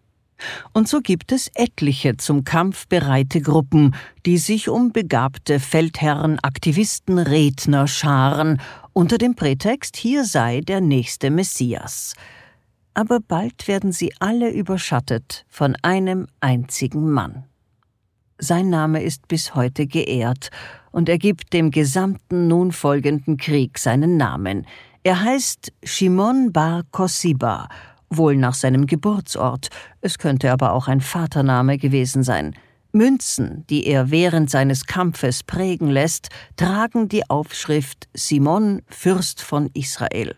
Und 0.73 0.87
so 0.87 1.01
gibt 1.01 1.31
es 1.31 1.49
etliche 1.55 2.17
zum 2.17 2.43
Kampf 2.43 2.87
bereite 2.87 3.41
Gruppen, 3.41 3.95
die 4.25 4.37
sich 4.37 4.69
um 4.69 4.91
begabte 4.91 5.59
Feldherren, 5.59 6.39
Aktivisten, 6.39 7.19
Redner 7.19 7.87
scharen, 7.87 8.61
unter 8.93 9.17
dem 9.17 9.35
Prätext, 9.35 9.97
hier 9.97 10.25
sei 10.25 10.61
der 10.61 10.81
nächste 10.81 11.31
Messias. 11.31 12.15
Aber 12.93 13.19
bald 13.19 13.67
werden 13.67 13.91
sie 13.91 14.13
alle 14.19 14.51
überschattet 14.51 15.45
von 15.49 15.75
einem 15.81 16.27
einzigen 16.41 17.09
Mann. 17.09 17.45
Sein 18.37 18.69
Name 18.69 19.01
ist 19.01 19.27
bis 19.27 19.55
heute 19.55 19.87
geehrt, 19.87 20.49
und 20.91 21.09
er 21.09 21.17
gibt 21.17 21.53
dem 21.53 21.71
gesamten 21.71 22.47
nun 22.47 22.71
folgenden 22.71 23.37
Krieg 23.37 23.79
seinen 23.79 24.15
Namen. 24.15 24.67
Er 25.01 25.21
heißt 25.21 25.73
Shimon 25.83 26.53
Bar 26.53 26.83
Kosiba 26.91 27.67
wohl 28.17 28.35
nach 28.35 28.53
seinem 28.53 28.87
Geburtsort, 28.87 29.69
es 30.01 30.17
könnte 30.17 30.51
aber 30.51 30.73
auch 30.73 30.87
ein 30.87 31.01
Vatername 31.01 31.77
gewesen 31.77 32.23
sein. 32.23 32.55
Münzen, 32.91 33.65
die 33.69 33.87
er 33.87 34.11
während 34.11 34.49
seines 34.49 34.85
Kampfes 34.85 35.43
prägen 35.43 35.89
lässt, 35.89 36.29
tragen 36.57 37.09
die 37.09 37.27
Aufschrift 37.29 38.07
Simon, 38.13 38.83
Fürst 38.87 39.41
von 39.41 39.69
Israel. 39.73 40.35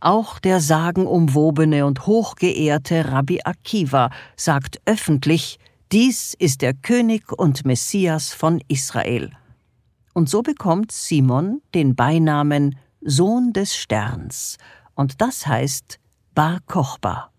Auch 0.00 0.38
der 0.38 0.60
sagenumwobene 0.60 1.84
und 1.84 2.06
hochgeehrte 2.06 3.10
Rabbi 3.10 3.40
Akiva 3.44 4.10
sagt 4.36 4.80
öffentlich, 4.86 5.58
dies 5.92 6.34
ist 6.34 6.62
der 6.62 6.74
König 6.74 7.32
und 7.32 7.64
Messias 7.66 8.32
von 8.32 8.62
Israel. 8.68 9.30
Und 10.14 10.30
so 10.30 10.42
bekommt 10.42 10.92
Simon 10.92 11.60
den 11.74 11.94
Beinamen 11.94 12.76
Sohn 13.02 13.52
des 13.52 13.76
Sterns, 13.76 14.56
und 14.94 15.20
das 15.20 15.46
heißt 15.46 15.98
Bar 16.34 16.58
Kochba. 16.66 17.30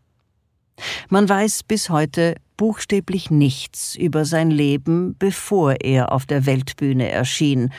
Man 1.09 1.27
weiß 1.27 1.63
bis 1.63 1.89
heute 1.89 2.35
buchstäblich 2.55 3.29
nichts 3.29 3.95
über 3.95 4.23
sein 4.23 4.49
Leben, 4.49 5.15
bevor 5.19 5.81
er 5.81 6.13
auf 6.13 6.25
der 6.25 6.45
Weltbühne 6.45 7.09
erschien. 7.09 7.73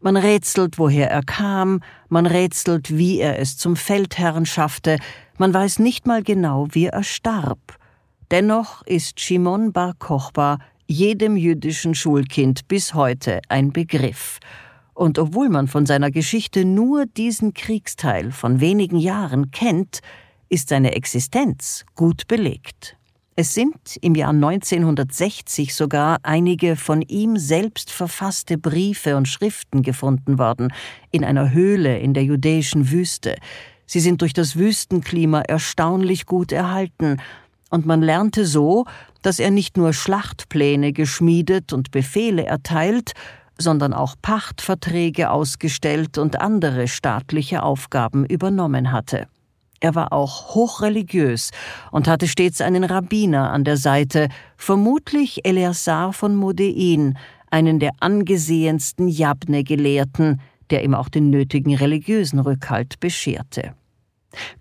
Man 0.00 0.16
rätselt, 0.16 0.78
woher 0.78 1.10
er 1.10 1.22
kam, 1.22 1.80
man 2.08 2.24
rätselt, 2.24 2.96
wie 2.96 3.20
er 3.20 3.38
es 3.38 3.58
zum 3.58 3.76
Feldherrn 3.76 4.46
schaffte, 4.46 4.96
man 5.36 5.52
weiß 5.52 5.78
nicht 5.78 6.06
mal 6.06 6.22
genau, 6.22 6.68
wie 6.70 6.86
er 6.86 7.02
starb. 7.02 7.78
Dennoch 8.30 8.82
ist 8.86 9.20
Shimon 9.20 9.72
Bar 9.72 9.92
Kochba 9.98 10.58
jedem 10.86 11.36
jüdischen 11.36 11.94
Schulkind 11.94 12.66
bis 12.66 12.94
heute 12.94 13.42
ein 13.48 13.72
Begriff. 13.72 14.40
Und 14.94 15.18
obwohl 15.18 15.48
man 15.48 15.68
von 15.68 15.84
seiner 15.84 16.10
Geschichte 16.10 16.64
nur 16.64 17.06
diesen 17.06 17.54
Kriegsteil 17.54 18.30
von 18.30 18.60
wenigen 18.60 18.96
Jahren 18.98 19.50
kennt, 19.50 20.00
ist 20.52 20.68
seine 20.68 20.94
Existenz 20.94 21.86
gut 21.94 22.28
belegt. 22.28 22.98
Es 23.36 23.54
sind 23.54 23.96
im 24.02 24.14
Jahr 24.14 24.32
1960 24.32 25.74
sogar 25.74 26.18
einige 26.22 26.76
von 26.76 27.00
ihm 27.00 27.38
selbst 27.38 27.90
verfasste 27.90 28.58
Briefe 28.58 29.16
und 29.16 29.26
Schriften 29.26 29.80
gefunden 29.82 30.38
worden, 30.38 30.70
in 31.10 31.24
einer 31.24 31.52
Höhle 31.52 31.98
in 31.98 32.12
der 32.12 32.24
judäischen 32.24 32.90
Wüste. 32.90 33.36
Sie 33.86 34.00
sind 34.00 34.20
durch 34.20 34.34
das 34.34 34.56
Wüstenklima 34.56 35.40
erstaunlich 35.40 36.26
gut 36.26 36.52
erhalten, 36.52 37.16
und 37.70 37.86
man 37.86 38.02
lernte 38.02 38.44
so, 38.44 38.84
dass 39.22 39.38
er 39.38 39.50
nicht 39.50 39.78
nur 39.78 39.94
Schlachtpläne 39.94 40.92
geschmiedet 40.92 41.72
und 41.72 41.90
Befehle 41.90 42.44
erteilt, 42.44 43.12
sondern 43.56 43.94
auch 43.94 44.14
Pachtverträge 44.20 45.30
ausgestellt 45.30 46.18
und 46.18 46.38
andere 46.42 46.88
staatliche 46.88 47.62
Aufgaben 47.62 48.26
übernommen 48.26 48.92
hatte. 48.92 49.26
Er 49.82 49.96
war 49.96 50.12
auch 50.12 50.54
hochreligiös 50.54 51.50
und 51.90 52.06
hatte 52.06 52.28
stets 52.28 52.60
einen 52.60 52.84
Rabbiner 52.84 53.50
an 53.50 53.64
der 53.64 53.76
Seite, 53.76 54.28
vermutlich 54.56 55.44
Eleazar 55.44 56.12
von 56.12 56.36
Modein, 56.36 57.18
einen 57.50 57.80
der 57.80 57.90
angesehensten 57.98 59.08
Jabne-Gelehrten, 59.08 60.40
der 60.70 60.84
ihm 60.84 60.94
auch 60.94 61.08
den 61.08 61.30
nötigen 61.30 61.74
religiösen 61.74 62.38
Rückhalt 62.38 63.00
bescherte. 63.00 63.74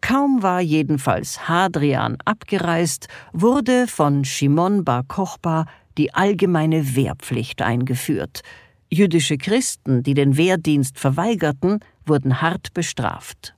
Kaum 0.01 0.41
war 0.41 0.59
jedenfalls 0.59 1.47
Hadrian 1.47 2.17
abgereist, 2.25 3.07
wurde 3.31 3.85
von 3.85 4.25
Shimon 4.25 4.83
bar 4.83 5.03
Kochba 5.07 5.67
die 5.99 6.15
allgemeine 6.15 6.95
Wehrpflicht 6.95 7.61
eingeführt. 7.61 8.41
Jüdische 8.89 9.37
Christen, 9.37 10.01
die 10.01 10.15
den 10.15 10.35
Wehrdienst 10.35 10.97
verweigerten, 10.97 11.79
wurden 12.07 12.41
hart 12.41 12.73
bestraft. 12.73 13.53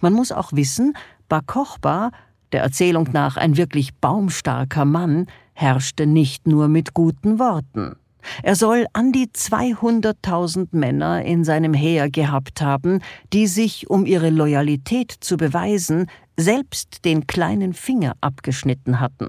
Man 0.00 0.12
muss 0.12 0.32
auch 0.32 0.52
wissen, 0.52 0.94
Bar 1.28 1.42
Kochba, 1.46 2.10
der 2.52 2.62
Erzählung 2.62 3.08
nach 3.12 3.36
ein 3.36 3.56
wirklich 3.56 3.94
baumstarker 3.94 4.84
Mann, 4.84 5.26
herrschte 5.54 6.06
nicht 6.06 6.46
nur 6.46 6.68
mit 6.68 6.94
guten 6.94 7.38
Worten. 7.38 7.96
Er 8.42 8.56
soll 8.56 8.86
an 8.92 9.12
die 9.12 9.26
200.000 9.26 10.68
Männer 10.72 11.24
in 11.24 11.44
seinem 11.44 11.74
Heer 11.74 12.10
gehabt 12.10 12.62
haben, 12.62 13.00
die 13.32 13.46
sich, 13.46 13.90
um 13.90 14.06
ihre 14.06 14.30
Loyalität 14.30 15.12
zu 15.20 15.36
beweisen, 15.36 16.06
selbst 16.36 17.04
den 17.04 17.26
kleinen 17.26 17.74
Finger 17.74 18.14
abgeschnitten 18.20 19.00
hatten. 19.00 19.28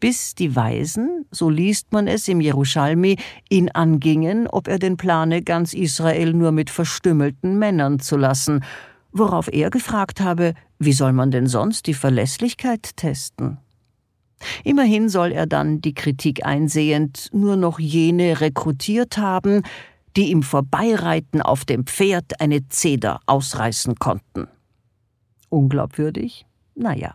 Bis 0.00 0.34
die 0.34 0.54
Weisen, 0.54 1.26
so 1.30 1.48
liest 1.48 1.92
man 1.92 2.06
es 2.06 2.28
im 2.28 2.40
Jerusalmi, 2.40 3.16
ihn 3.48 3.70
angingen, 3.70 4.46
ob 4.46 4.68
er 4.68 4.78
denn 4.78 4.96
plane, 4.96 5.42
ganz 5.42 5.72
Israel 5.72 6.34
nur 6.34 6.52
mit 6.52 6.68
verstümmelten 6.68 7.58
Männern 7.58 7.98
zu 7.98 8.16
lassen, 8.16 8.64
worauf 9.12 9.48
er 9.52 9.70
gefragt 9.70 10.20
habe, 10.20 10.54
wie 10.78 10.92
soll 10.92 11.12
man 11.12 11.30
denn 11.30 11.46
sonst 11.46 11.86
die 11.86 11.94
Verlässlichkeit 11.94 12.96
testen? 12.96 13.58
Immerhin 14.64 15.08
soll 15.08 15.32
er 15.32 15.46
dann, 15.46 15.80
die 15.80 15.94
Kritik 15.94 16.44
einsehend, 16.44 17.28
nur 17.32 17.56
noch 17.56 17.78
jene 17.78 18.40
rekrutiert 18.40 19.18
haben, 19.18 19.62
die 20.16 20.30
im 20.30 20.42
Vorbeireiten 20.42 21.40
auf 21.40 21.64
dem 21.64 21.86
Pferd 21.86 22.40
eine 22.40 22.68
Zeder 22.68 23.20
ausreißen 23.26 23.96
konnten. 23.96 24.48
Unglaubwürdig? 25.48 26.46
Naja, 26.74 27.14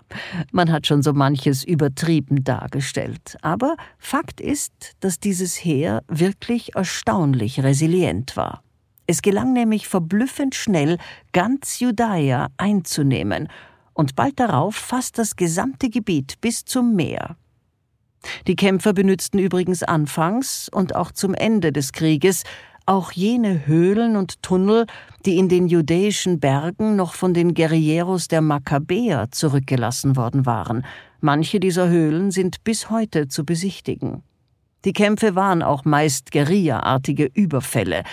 man 0.51 0.71
hat 0.71 0.85
schon 0.85 1.01
so 1.01 1.13
manches 1.13 1.63
übertrieben 1.63 2.43
dargestellt, 2.43 3.37
aber 3.41 3.75
Fakt 3.97 4.39
ist, 4.39 4.95
dass 4.99 5.19
dieses 5.19 5.55
Heer 5.55 6.03
wirklich 6.07 6.75
erstaunlich 6.75 7.63
resilient 7.63 8.37
war. 8.37 8.61
Es 9.07 9.21
gelang 9.21 9.53
nämlich 9.53 9.87
verblüffend 9.87 10.53
schnell, 10.53 10.97
ganz 11.31 11.79
Judäa 11.79 12.49
einzunehmen, 12.57 13.47
und 13.93 14.15
bald 14.15 14.39
darauf 14.39 14.75
fast 14.75 15.17
das 15.17 15.35
gesamte 15.35 15.89
Gebiet 15.89 16.39
bis 16.39 16.65
zum 16.65 16.95
Meer. 16.95 17.35
Die 18.45 18.55
Kämpfer 18.55 18.93
benützten 18.93 19.39
übrigens 19.39 19.81
anfangs 19.81 20.69
und 20.71 20.95
auch 20.95 21.11
zum 21.11 21.33
Ende 21.33 21.71
des 21.71 21.93
Krieges 21.93 22.43
auch 22.85 23.11
jene 23.11 23.67
Höhlen 23.67 24.15
und 24.15 24.41
Tunnel, 24.41 24.85
die 25.25 25.37
in 25.37 25.49
den 25.49 25.67
judäischen 25.67 26.39
Bergen 26.39 26.95
noch 26.95 27.13
von 27.13 27.33
den 27.33 27.53
Guerilleros 27.53 28.27
der 28.29 28.41
Makkabäer 28.41 29.27
zurückgelassen 29.31 30.15
worden 30.15 30.45
waren. 30.45 30.85
Manche 31.19 31.59
dieser 31.59 31.89
Höhlen 31.89 32.31
sind 32.31 32.63
bis 32.63 32.89
heute 32.89 33.27
zu 33.27 33.45
besichtigen. 33.45 34.23
Die 34.85 34.93
Kämpfe 34.93 35.35
waren 35.35 35.63
auch 35.63 35.83
meist 35.83 36.31
Guerillaartige 36.31 37.29
Überfälle. 37.33 38.03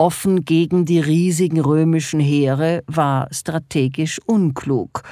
Offen 0.00 0.46
gegen 0.46 0.86
die 0.86 0.98
riesigen 0.98 1.60
römischen 1.60 2.20
Heere 2.20 2.82
war 2.86 3.28
strategisch 3.32 4.18
unklug 4.24 5.02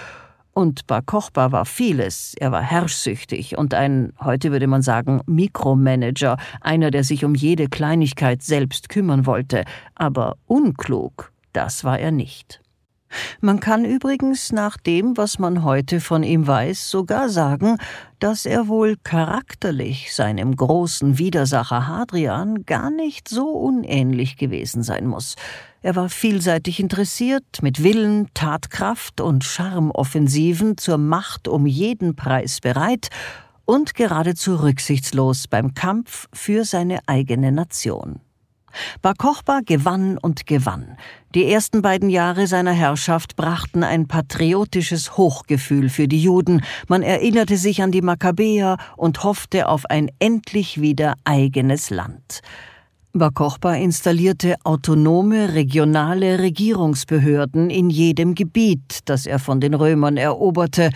und 0.54 0.86
Bar 0.86 1.02
Kochba 1.02 1.52
war 1.52 1.66
vieles. 1.66 2.34
Er 2.40 2.52
war 2.52 2.62
herrschsüchtig 2.62 3.58
und 3.58 3.74
ein, 3.74 4.14
heute 4.18 4.50
würde 4.50 4.66
man 4.66 4.80
sagen, 4.80 5.20
Mikromanager, 5.26 6.38
einer, 6.62 6.90
der 6.90 7.04
sich 7.04 7.26
um 7.26 7.34
jede 7.34 7.68
Kleinigkeit 7.68 8.42
selbst 8.42 8.88
kümmern 8.88 9.26
wollte. 9.26 9.64
Aber 9.94 10.38
unklug, 10.46 11.32
das 11.52 11.84
war 11.84 11.98
er 11.98 12.10
nicht. 12.10 12.62
Man 13.40 13.60
kann 13.60 13.84
übrigens 13.84 14.52
nach 14.52 14.76
dem, 14.76 15.16
was 15.16 15.38
man 15.38 15.62
heute 15.64 16.00
von 16.00 16.22
ihm 16.22 16.46
weiß, 16.46 16.90
sogar 16.90 17.28
sagen, 17.28 17.78
dass 18.18 18.46
er 18.46 18.68
wohl 18.68 18.96
charakterlich 19.02 20.14
seinem 20.14 20.54
großen 20.54 21.18
Widersacher 21.18 21.86
Hadrian 21.86 22.64
gar 22.64 22.90
nicht 22.90 23.28
so 23.28 23.48
unähnlich 23.48 24.36
gewesen 24.36 24.82
sein 24.82 25.06
muss. 25.06 25.36
Er 25.80 25.94
war 25.94 26.08
vielseitig 26.08 26.80
interessiert, 26.80 27.62
mit 27.62 27.82
Willen, 27.82 28.28
Tatkraft 28.34 29.20
und 29.20 29.44
Charmoffensiven 29.44 30.76
zur 30.76 30.98
Macht 30.98 31.46
um 31.46 31.66
jeden 31.66 32.16
Preis 32.16 32.60
bereit 32.60 33.08
und 33.64 33.94
geradezu 33.94 34.56
rücksichtslos 34.56 35.46
beim 35.46 35.74
Kampf 35.74 36.26
für 36.32 36.64
seine 36.64 37.00
eigene 37.06 37.52
Nation. 37.52 38.20
Bar 39.02 39.14
Kochba 39.16 39.60
gewann 39.64 40.18
und 40.18 40.46
gewann. 40.46 40.96
Die 41.34 41.44
ersten 41.44 41.82
beiden 41.82 42.08
Jahre 42.10 42.46
seiner 42.46 42.72
Herrschaft 42.72 43.36
brachten 43.36 43.82
ein 43.82 44.08
patriotisches 44.08 45.16
Hochgefühl 45.16 45.88
für 45.88 46.08
die 46.08 46.22
Juden. 46.22 46.62
Man 46.88 47.02
erinnerte 47.02 47.56
sich 47.56 47.82
an 47.82 47.92
die 47.92 48.02
Makkabäer 48.02 48.76
und 48.96 49.24
hoffte 49.24 49.68
auf 49.68 49.86
ein 49.86 50.10
endlich 50.18 50.80
wieder 50.80 51.14
eigenes 51.24 51.90
Land. 51.90 52.40
Bar 53.12 53.32
Kochba 53.32 53.74
installierte 53.74 54.56
autonome 54.64 55.54
regionale 55.54 56.38
Regierungsbehörden 56.38 57.70
in 57.70 57.90
jedem 57.90 58.34
Gebiet, 58.34 59.00
das 59.06 59.26
er 59.26 59.38
von 59.38 59.60
den 59.60 59.74
Römern 59.74 60.16
eroberte, 60.16 60.90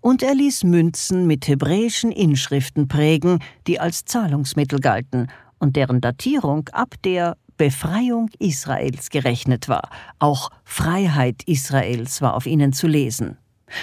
und 0.00 0.22
er 0.22 0.34
ließ 0.34 0.64
Münzen 0.64 1.26
mit 1.26 1.46
hebräischen 1.48 2.12
Inschriften 2.12 2.88
prägen, 2.88 3.40
die 3.66 3.80
als 3.80 4.04
Zahlungsmittel 4.04 4.80
galten 4.80 5.28
und 5.58 5.76
deren 5.76 6.00
Datierung 6.00 6.68
ab 6.70 6.94
der 7.04 7.36
Befreiung 7.56 8.30
Israels 8.38 9.10
gerechnet 9.10 9.68
war. 9.68 9.90
Auch 10.18 10.50
Freiheit 10.64 11.42
Israels 11.46 12.22
war 12.22 12.34
auf 12.34 12.46
ihnen 12.46 12.72
zu 12.72 12.86
lesen. 12.86 13.36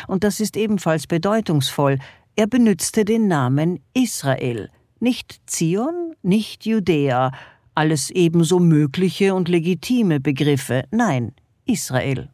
Und 0.07 0.23
das 0.23 0.39
ist 0.39 0.57
ebenfalls 0.57 1.07
bedeutungsvoll. 1.07 1.99
Er 2.35 2.47
benützte 2.47 3.05
den 3.05 3.27
Namen 3.27 3.79
Israel, 3.93 4.69
nicht 4.99 5.41
Zion, 5.45 6.15
nicht 6.23 6.65
Judäa, 6.65 7.31
alles 7.75 8.09
ebenso 8.09 8.59
mögliche 8.59 9.35
und 9.35 9.49
legitime 9.49 10.19
Begriffe, 10.19 10.85
nein, 10.91 11.33
Israel. 11.65 12.29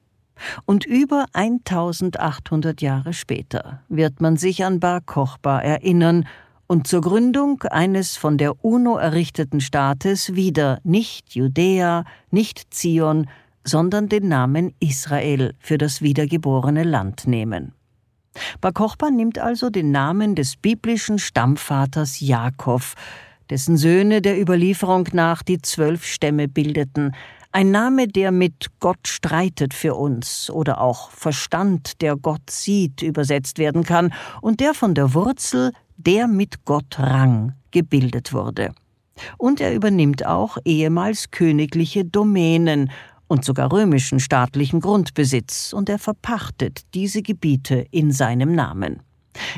Und 0.66 0.86
über 0.86 1.26
1800 1.34 2.82
Jahre 2.82 3.14
später 3.14 3.82
wird 3.90 4.22
man 4.22 4.38
sich 4.38 4.64
an 4.64 4.80
Bar 4.80 5.02
Kochba 5.02 5.60
erinnern 5.60 6.28
und 6.72 6.88
zur 6.88 7.02
Gründung 7.02 7.64
eines 7.64 8.16
von 8.16 8.38
der 8.38 8.64
UNO 8.64 8.96
errichteten 8.96 9.60
Staates 9.60 10.36
wieder 10.36 10.80
nicht 10.86 11.36
Judäa, 11.36 12.06
nicht 12.30 12.74
Zion, 12.74 13.28
sondern 13.66 14.08
den 14.08 14.30
Namen 14.30 14.74
Israel 14.80 15.54
für 15.60 15.78
das 15.78 16.02
wiedergeborene 16.02 16.86
Land 16.86 17.28
nehmen. 17.28 17.74
Bar 18.62 18.72
Kochba 18.72 19.12
nimmt 19.12 19.38
also 19.38 19.70
den 19.70 19.92
Namen 19.92 20.34
des 20.34 20.56
biblischen 20.56 21.20
Stammvaters 21.20 22.22
Jakob, 22.22 22.84
dessen 23.50 23.76
Söhne 23.76 24.22
der 24.22 24.40
Überlieferung 24.40 25.10
nach 25.12 25.44
die 25.44 25.62
zwölf 25.62 26.06
Stämme 26.06 26.48
bildeten, 26.48 27.14
ein 27.52 27.72
Name, 27.72 28.08
der 28.08 28.32
mit 28.32 28.68
Gott 28.80 29.10
streitet 29.10 29.74
für 29.74 29.96
uns 29.96 30.50
oder 30.50 30.80
auch 30.80 31.12
Verstand, 31.12 32.02
der 32.02 32.16
Gott 32.16 32.50
sieht, 32.50 33.02
übersetzt 33.02 33.58
werden 33.58 33.84
kann 33.84 34.14
und 34.40 34.62
der 34.62 34.74
von 34.74 34.96
der 34.96 35.14
Wurzel 35.14 35.74
der 35.98 36.28
mit 36.28 36.66
Gott 36.66 37.00
rang, 37.00 37.54
gebildet 37.72 38.34
wurde. 38.34 38.74
Und 39.38 39.62
er 39.62 39.74
übernimmt 39.74 40.26
auch 40.26 40.58
ehemals 40.66 41.32
königliche 41.32 42.06
Domänen 42.06 42.92
und 43.28 43.46
sogar 43.46 43.72
römischen 43.72 44.20
staatlichen 44.20 44.82
Grundbesitz, 44.82 45.74
und 45.74 45.90
er 45.90 46.00
verpachtet 46.00 46.82
diese 46.94 47.22
Gebiete 47.22 47.86
in 47.92 48.12
seinem 48.12 48.56
Namen. 48.56 49.02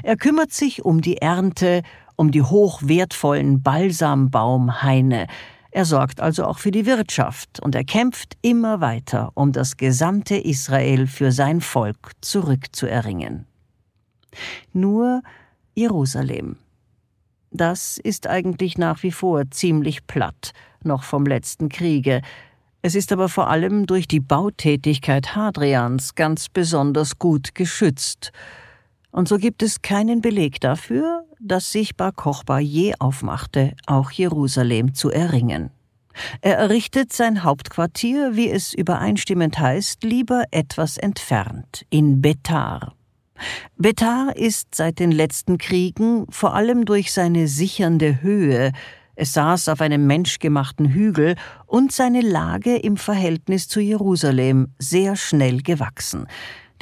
Er 0.04 0.18
kümmert 0.18 0.52
sich 0.52 0.86
um 0.86 1.02
die 1.02 1.18
Ernte, 1.18 1.82
um 2.16 2.30
die 2.32 2.44
hochwertvollen 2.44 3.64
Balsambaumhaine, 3.64 5.28
er 5.76 5.86
sorgt 5.86 6.22
also 6.22 6.46
auch 6.46 6.60
für 6.60 6.70
die 6.70 6.86
Wirtschaft 6.86 7.60
und 7.60 7.74
er 7.74 7.84
kämpft 7.84 8.38
immer 8.44 8.80
weiter, 8.80 9.32
um 9.34 9.52
das 9.52 9.76
gesamte 9.76 10.36
Israel 10.36 11.08
für 11.08 11.32
sein 11.32 11.62
Volk 11.62 12.12
zurückzuerringen. 12.22 13.48
Nur 14.72 15.24
Jerusalem. 15.74 16.58
Das 17.52 17.98
ist 17.98 18.28
eigentlich 18.28 18.78
nach 18.78 19.04
wie 19.04 19.12
vor 19.12 19.44
ziemlich 19.52 20.08
platt, 20.08 20.54
noch 20.84 21.04
vom 21.04 21.26
letzten 21.26 21.70
Kriege. 21.70 22.22
Es 22.82 22.96
ist 22.96 23.12
aber 23.12 23.30
vor 23.30 23.48
allem 23.50 23.86
durch 23.86 24.08
die 24.08 24.20
Bautätigkeit 24.20 25.36
Hadrians 25.36 26.16
ganz 26.16 26.50
besonders 26.50 27.20
gut 27.20 27.56
geschützt. 27.56 28.32
Und 29.12 29.28
so 29.28 29.38
gibt 29.38 29.62
es 29.62 29.82
keinen 29.82 30.22
Beleg 30.22 30.60
dafür, 30.60 31.24
dass 31.40 31.72
sich 31.72 31.96
Bar 31.96 32.12
Kochba 32.12 32.60
je 32.60 32.94
aufmachte, 32.98 33.74
auch 33.86 34.10
Jerusalem 34.10 34.96
zu 34.96 35.12
erringen. 35.12 35.70
Er 36.42 36.58
errichtet 36.58 37.14
sein 37.14 37.44
Hauptquartier, 37.44 38.36
wie 38.36 38.50
es 38.50 38.74
übereinstimmend 38.74 39.60
heißt, 39.60 40.04
lieber 40.04 40.46
etwas 40.52 40.98
entfernt, 40.98 41.86
in 41.90 42.22
Betar. 42.22 42.96
Betar 43.78 44.36
ist 44.36 44.76
seit 44.76 45.00
den 45.00 45.12
letzten 45.12 45.58
Kriegen 45.58 46.26
vor 46.30 46.54
allem 46.54 46.86
durch 46.86 47.12
seine 47.12 47.48
sichernde 47.48 48.22
Höhe, 48.22 48.72
es 49.16 49.34
saß 49.34 49.70
auf 49.70 49.82
einem 49.82 50.08
menschgemachten 50.08 50.90
Hügel 50.90 51.36
und 51.68 51.92
seine 51.92 52.22
Lage 52.22 52.76
im 52.78 52.98
Verhältnis 52.98 53.68
zu 53.68 53.80
Jerusalem 53.80 54.74
sehr 54.80 55.16
schnell 55.16 55.62
gewachsen. 55.62 56.26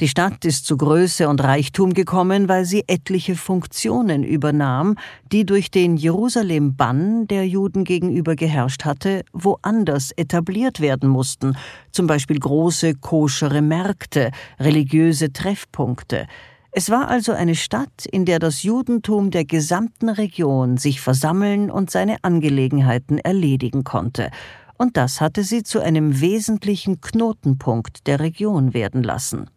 Die 0.02 0.08
Stadt 0.08 0.44
ist 0.44 0.66
zu 0.66 0.76
Größe 0.76 1.28
und 1.28 1.44
Reichtum 1.44 1.94
gekommen, 1.94 2.48
weil 2.48 2.64
sie 2.64 2.82
etliche 2.88 3.36
Funktionen 3.36 4.24
übernahm, 4.24 4.96
die 5.30 5.46
durch 5.46 5.70
den 5.70 5.96
Jerusalem-Bann, 5.96 7.28
der 7.28 7.46
Juden 7.46 7.84
gegenüber 7.84 8.34
geherrscht 8.34 8.84
hatte, 8.84 9.22
woanders 9.32 10.10
etabliert 10.10 10.80
werden 10.80 11.08
mussten, 11.08 11.56
zum 11.92 12.08
Beispiel 12.08 12.40
große 12.40 12.94
koschere 12.94 13.62
Märkte, 13.62 14.32
religiöse 14.58 15.32
Treffpunkte. 15.32 16.26
Es 16.72 16.90
war 16.90 17.06
also 17.06 17.30
eine 17.30 17.54
Stadt, 17.54 18.04
in 18.10 18.24
der 18.24 18.40
das 18.40 18.64
Judentum 18.64 19.30
der 19.30 19.44
gesamten 19.44 20.08
Region 20.08 20.78
sich 20.78 21.00
versammeln 21.00 21.70
und 21.70 21.92
seine 21.92 22.16
Angelegenheiten 22.22 23.18
erledigen 23.18 23.84
konnte, 23.84 24.32
und 24.78 24.96
das 24.96 25.20
hatte 25.20 25.44
sie 25.44 25.62
zu 25.62 25.78
einem 25.78 26.20
wesentlichen 26.20 27.00
Knotenpunkt 27.00 28.08
der 28.08 28.18
Region 28.18 28.74
werden 28.74 29.04
lassen. 29.04 29.48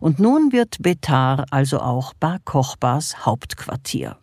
Und 0.00 0.18
nun 0.18 0.52
wird 0.52 0.76
Betar 0.80 1.44
also 1.50 1.80
auch 1.80 2.14
Bar 2.14 2.38
Kochbas 2.44 3.26
Hauptquartier. 3.26 4.16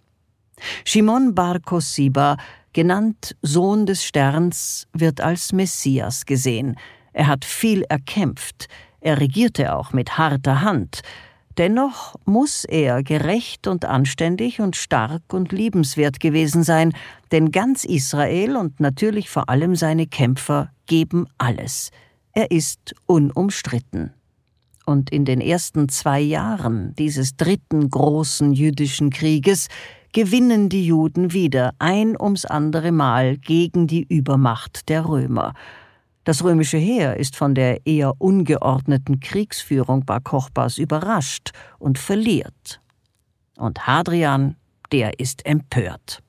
Shimon 0.85 1.35
Bar 1.35 1.59
Kosiba, 1.59 2.37
genannt 2.73 3.35
Sohn 3.41 3.85
des 3.85 4.03
Sterns, 4.03 4.87
wird 4.93 5.21
als 5.21 5.53
Messias 5.53 6.25
gesehen. 6.25 6.77
Er 7.13 7.27
hat 7.27 7.45
viel 7.45 7.83
erkämpft, 7.83 8.67
er 8.99 9.19
regierte 9.19 9.75
auch 9.75 9.93
mit 9.93 10.17
harter 10.17 10.61
Hand, 10.61 11.01
Dennoch 11.57 12.15
muss 12.25 12.65
er 12.65 13.01
gerecht 13.01 13.67
und 13.67 13.85
anständig 13.85 14.59
und 14.59 14.75
stark 14.75 15.21
und 15.31 15.53
liebenswert 15.53 16.19
gewesen 16.19 16.63
sein, 16.63 16.91
denn 17.31 17.51
ganz 17.51 17.85
Israel 17.85 18.57
und 18.57 18.79
natürlich 18.81 19.29
vor 19.29 19.47
allem 19.47 19.75
seine 19.75 20.05
Kämpfer 20.05 20.71
geben 20.85 21.27
alles. 21.37 21.91
Er 22.33 22.51
ist 22.51 22.93
unumstritten. 23.05 24.13
Und 24.85 25.09
in 25.09 25.25
den 25.25 25.41
ersten 25.41 25.89
zwei 25.89 26.19
Jahren 26.19 26.93
dieses 26.95 27.35
dritten 27.37 27.89
großen 27.89 28.53
jüdischen 28.53 29.09
Krieges 29.09 29.67
gewinnen 30.13 30.69
die 30.69 30.85
Juden 30.85 31.33
wieder 31.33 31.73
ein 31.79 32.19
ums 32.19 32.45
andere 32.45 32.91
Mal 32.91 33.37
gegen 33.37 33.87
die 33.87 34.03
Übermacht 34.03 34.87
der 34.87 35.05
Römer. 35.05 35.53
Das 36.23 36.43
römische 36.43 36.77
Heer 36.77 37.17
ist 37.17 37.35
von 37.35 37.53
der 37.53 37.85
eher 37.85 38.13
ungeordneten 38.19 39.19
Kriegsführung 39.19 40.05
Bar 40.05 40.21
Kochbas 40.21 40.77
überrascht 40.77 41.51
und 41.77 41.99
verliert. 41.99 42.81
Und 43.57 43.85
Hadrian, 43.85 44.55
der 44.91 45.19
ist 45.19 45.45
empört. 45.45 46.23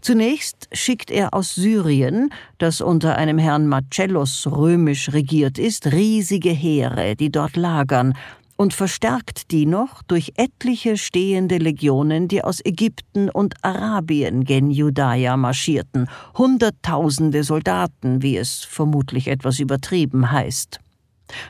Zunächst 0.00 0.68
schickt 0.72 1.10
er 1.10 1.34
aus 1.34 1.54
Syrien, 1.54 2.30
das 2.58 2.80
unter 2.80 3.16
einem 3.16 3.38
Herrn 3.38 3.66
Marcellos 3.66 4.46
römisch 4.46 5.12
regiert 5.12 5.58
ist, 5.58 5.92
riesige 5.92 6.50
Heere, 6.50 7.16
die 7.16 7.30
dort 7.30 7.56
lagern, 7.56 8.14
und 8.58 8.74
verstärkt 8.74 9.52
die 9.52 9.66
noch 9.66 10.02
durch 10.02 10.32
etliche 10.36 10.96
stehende 10.96 11.58
Legionen, 11.58 12.26
die 12.26 12.42
aus 12.42 12.60
Ägypten 12.64 13.30
und 13.30 13.54
Arabien 13.62 14.42
gen 14.44 14.70
Judaia 14.70 15.36
marschierten, 15.36 16.08
Hunderttausende 16.36 17.44
Soldaten, 17.44 18.20
wie 18.20 18.36
es 18.36 18.64
vermutlich 18.64 19.28
etwas 19.28 19.60
übertrieben 19.60 20.32
heißt. 20.32 20.80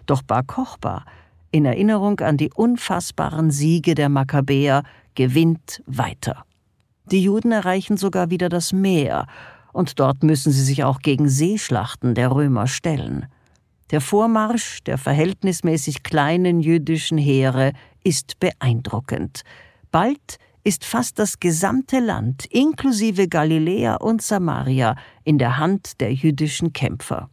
Doch 0.04 0.20
Bar 0.20 0.42
Kochba, 0.42 1.04
in 1.50 1.64
Erinnerung 1.64 2.20
an 2.20 2.37
die 2.37 2.50
unfassbaren 2.52 3.50
Siege 3.50 3.94
der 3.94 4.11
Makkabäer, 4.11 4.83
gewinnt 5.14 5.83
weiter. 5.87 6.44
Die 7.11 7.23
Juden 7.23 7.53
erreichen 7.53 7.97
sogar 7.97 8.31
wieder 8.31 8.49
das 8.49 8.73
Meer, 8.73 9.27
und 9.73 9.99
dort 9.99 10.23
müssen 10.23 10.53
sie 10.53 10.62
sich 10.62 10.85
auch 10.85 11.01
gegen 11.01 11.29
Seeschlachten 11.29 12.14
der 12.14 12.31
Römer 12.33 12.66
stellen. 12.66 13.27
Der 13.90 14.03
Vormarsch 14.03 14.83
der 14.85 14.99
verhältnismäßig 14.99 16.03
kleinen 16.03 16.61
jüdischen 16.61 17.16
Heere 17.16 17.73
ist 18.05 18.38
beeindruckend. 18.40 19.42
Bald 19.90 20.38
ist 20.64 20.85
fast 20.85 21.18
das 21.18 21.40
gesamte 21.40 21.99
Land, 21.99 22.44
inklusive 22.51 23.29
Galiläa 23.29 23.97
und 23.97 24.21
Samaria, 24.21 24.94
in 25.25 25.38
der 25.38 25.57
Hand 25.57 26.01
der 26.01 26.12
jüdischen 26.12 26.75
Kämpfer. 26.75 27.31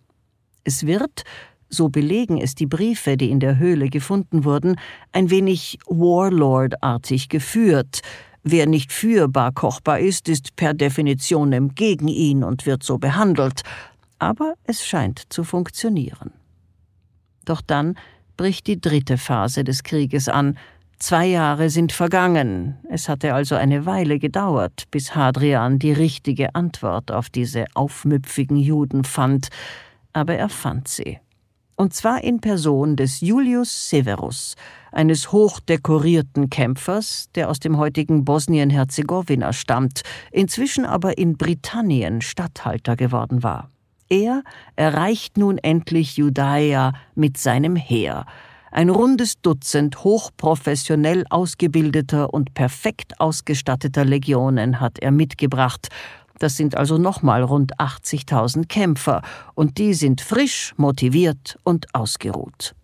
Es 0.63 0.85
wird, 0.85 1.23
so 1.67 1.89
belegen 1.89 2.37
es 2.39 2.55
die 2.55 2.67
Briefe, 2.67 3.17
die 3.17 3.29
in 3.29 3.41
der 3.41 3.57
Höhle 3.57 3.89
gefunden 3.89 4.45
wurden, 4.45 4.77
ein 5.11 5.29
wenig 5.29 5.79
Warlord-artig 5.87 7.27
geführt, 7.27 8.01
Wer 8.47 8.67
nicht 8.67 8.93
für 8.93 9.27
Bar 9.27 9.53
Kochba 9.53 9.95
ist, 9.95 10.29
ist 10.29 10.55
per 10.55 10.75
Definition 10.75 11.73
gegen 11.73 12.07
ihn 12.07 12.43
und 12.43 12.67
wird 12.67 12.83
so 12.83 12.99
behandelt. 12.99 13.63
Aber 14.19 14.53
es 14.65 14.85
scheint 14.85 15.33
zu 15.33 15.43
funktionieren. 15.43 16.31
Doch 17.43 17.61
dann 17.61 17.97
bricht 18.37 18.67
die 18.67 18.79
dritte 18.79 19.17
Phase 19.17 19.63
des 19.63 19.81
Krieges 19.81 20.29
an. 20.29 20.59
Zwei 20.99 21.25
Jahre 21.25 21.71
sind 21.71 21.91
vergangen. 21.91 22.77
Es 22.87 23.09
hatte 23.09 23.33
also 23.33 23.55
eine 23.55 23.87
Weile 23.87 24.19
gedauert, 24.19 24.83
bis 24.91 25.15
Hadrian 25.15 25.79
die 25.79 25.91
richtige 25.91 26.53
Antwort 26.53 27.09
auf 27.09 27.31
diese 27.31 27.65
aufmüpfigen 27.73 28.57
Juden 28.57 29.05
fand. 29.05 29.47
Aber 30.13 30.35
er 30.35 30.49
fand 30.49 30.87
sie 30.87 31.19
und 31.75 31.93
zwar 31.93 32.23
in 32.23 32.39
Person 32.39 32.95
des 32.95 33.21
Julius 33.21 33.89
Severus, 33.89 34.55
eines 34.95 35.31
hochdekorierten 35.31 36.49
Kämpfers, 36.49 37.29
der 37.35 37.49
aus 37.49 37.59
dem 37.59 37.77
heutigen 37.77 38.25
Bosnien-Herzegowina 38.25 39.53
stammt, 39.53 40.01
inzwischen 40.31 40.85
aber 40.85 41.17
in 41.17 41.37
Britannien 41.37 42.21
Statthalter 42.21 42.95
geworden 42.95 43.43
war. 43.43 43.69
Er 44.09 44.43
erreicht 44.75 45.37
nun 45.37 45.57
endlich 45.57 46.17
Judäa 46.17 46.93
mit 47.15 47.37
seinem 47.37 47.75
Heer. 47.75 48.25
Ein 48.71 48.89
rundes 48.89 49.41
Dutzend 49.41 50.03
hochprofessionell 50.03 51.25
ausgebildeter 51.29 52.33
und 52.33 52.53
perfekt 52.53 53.19
ausgestatteter 53.19 54.05
Legionen 54.05 54.79
hat 54.79 54.99
er 54.99 55.11
mitgebracht, 55.11 55.89
das 56.39 56.57
sind 56.57 56.75
also 56.75 56.97
nochmal 56.97 57.43
rund 57.43 57.79
80.000 57.79 58.67
Kämpfer, 58.67 59.21
und 59.53 59.77
die 59.77 59.93
sind 59.93 60.21
frisch, 60.21 60.73
motiviert 60.77 61.57
und 61.63 61.87
ausgeruht. 61.93 62.75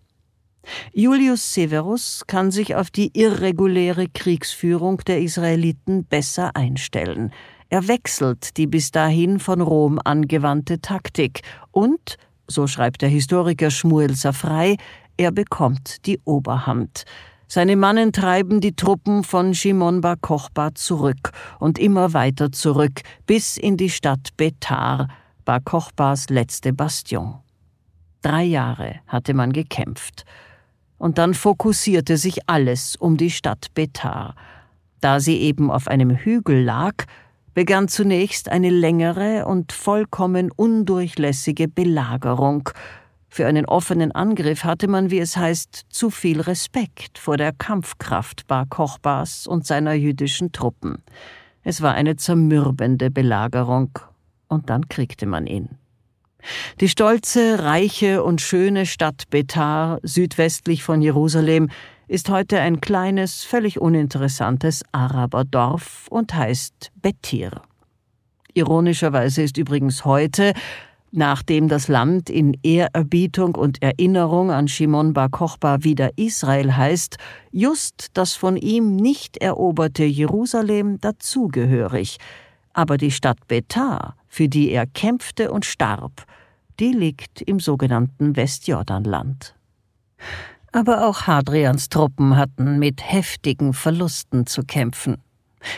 Julius 0.92 1.54
Severus 1.54 2.24
kann 2.26 2.50
sich 2.50 2.74
auf 2.74 2.90
die 2.90 3.10
irreguläre 3.18 4.08
Kriegsführung 4.08 4.98
der 5.06 5.20
Israeliten 5.20 6.04
besser 6.04 6.54
einstellen. 6.54 7.32
Er 7.68 7.88
wechselt 7.88 8.56
die 8.56 8.66
bis 8.66 8.90
dahin 8.90 9.38
von 9.38 9.60
Rom 9.60 9.98
angewandte 10.04 10.80
Taktik 10.80 11.42
und, 11.70 12.16
so 12.46 12.66
schreibt 12.66 13.02
der 13.02 13.08
Historiker 13.08 13.70
Schmuel 13.70 14.14
Safrei, 14.14 14.76
er 15.16 15.32
bekommt 15.32 16.06
die 16.06 16.20
Oberhand. 16.24 17.04
Seine 17.48 17.76
Mannen 17.76 18.12
treiben 18.12 18.60
die 18.60 18.74
Truppen 18.74 19.24
von 19.24 19.54
Shimon 19.54 20.00
Bar 20.00 20.16
Kochba 20.16 20.74
zurück 20.74 21.32
und 21.60 21.78
immer 21.78 22.14
weiter 22.14 22.50
zurück 22.50 23.02
bis 23.26 23.58
in 23.58 23.76
die 23.76 23.90
Stadt 23.90 24.30
Betar, 24.36 25.08
Bar 25.44 25.60
Kochbas 25.60 26.30
letzte 26.30 26.72
Bastion. 26.72 27.40
Drei 28.22 28.44
Jahre 28.44 29.00
hatte 29.06 29.34
man 29.34 29.52
gekämpft. 29.52 30.24
Und 31.02 31.18
dann 31.18 31.34
fokussierte 31.34 32.16
sich 32.16 32.48
alles 32.48 32.94
um 32.94 33.16
die 33.16 33.32
Stadt 33.32 33.74
Betar. 33.74 34.36
Da 35.00 35.18
sie 35.18 35.38
eben 35.38 35.68
auf 35.68 35.88
einem 35.88 36.10
Hügel 36.10 36.62
lag, 36.62 36.94
begann 37.54 37.88
zunächst 37.88 38.48
eine 38.48 38.70
längere 38.70 39.44
und 39.46 39.72
vollkommen 39.72 40.52
undurchlässige 40.52 41.66
Belagerung, 41.66 42.70
für 43.28 43.46
einen 43.46 43.64
offenen 43.64 44.12
Angriff 44.12 44.62
hatte 44.62 44.86
man, 44.86 45.10
wie 45.10 45.18
es 45.18 45.36
heißt, 45.36 45.86
zu 45.88 46.10
viel 46.10 46.40
Respekt 46.40 47.18
vor 47.18 47.36
der 47.36 47.52
Kampfkraft 47.52 48.46
Bar 48.46 48.66
Kochbas 48.66 49.48
und 49.48 49.66
seiner 49.66 49.94
jüdischen 49.94 50.52
Truppen. 50.52 51.02
Es 51.64 51.80
war 51.82 51.94
eine 51.94 52.14
zermürbende 52.14 53.10
Belagerung, 53.10 53.98
und 54.48 54.70
dann 54.70 54.86
kriegte 54.86 55.26
man 55.26 55.48
ihn. 55.48 55.81
Die 56.80 56.88
stolze, 56.88 57.62
reiche 57.62 58.22
und 58.22 58.40
schöne 58.40 58.86
Stadt 58.86 59.24
Betar, 59.30 59.98
südwestlich 60.02 60.82
von 60.82 61.02
Jerusalem, 61.02 61.70
ist 62.08 62.28
heute 62.28 62.60
ein 62.60 62.80
kleines, 62.80 63.44
völlig 63.44 63.80
uninteressantes 63.80 64.82
Araberdorf 64.92 66.06
und 66.10 66.34
heißt 66.34 66.92
Betir. 67.00 67.62
Ironischerweise 68.54 69.42
ist 69.42 69.56
übrigens 69.56 70.04
heute 70.04 70.52
Nachdem 71.14 71.68
das 71.68 71.88
Land 71.88 72.30
in 72.30 72.56
Ehrerbietung 72.62 73.54
und 73.54 73.82
Erinnerung 73.82 74.50
an 74.50 74.66
Shimon 74.66 75.12
Bar 75.12 75.28
Kochba 75.28 75.84
wieder 75.84 76.08
Israel 76.16 76.74
heißt, 76.74 77.18
just 77.50 78.06
das 78.14 78.32
von 78.32 78.56
ihm 78.56 78.96
nicht 78.96 79.36
eroberte 79.36 80.04
Jerusalem 80.04 80.98
dazugehörig. 81.02 82.16
Aber 82.72 82.96
die 82.96 83.10
Stadt 83.10 83.46
Betar, 83.46 84.16
für 84.26 84.48
die 84.48 84.70
er 84.70 84.86
kämpfte 84.86 85.52
und 85.52 85.66
starb, 85.66 86.24
die 86.82 86.92
liegt 86.92 87.40
im 87.42 87.60
sogenannten 87.60 88.34
Westjordanland. 88.34 89.54
Aber 90.72 91.06
auch 91.06 91.28
Hadrians 91.28 91.88
Truppen 91.88 92.36
hatten 92.36 92.80
mit 92.80 93.00
heftigen 93.08 93.72
Verlusten 93.72 94.46
zu 94.46 94.64
kämpfen. 94.64 95.18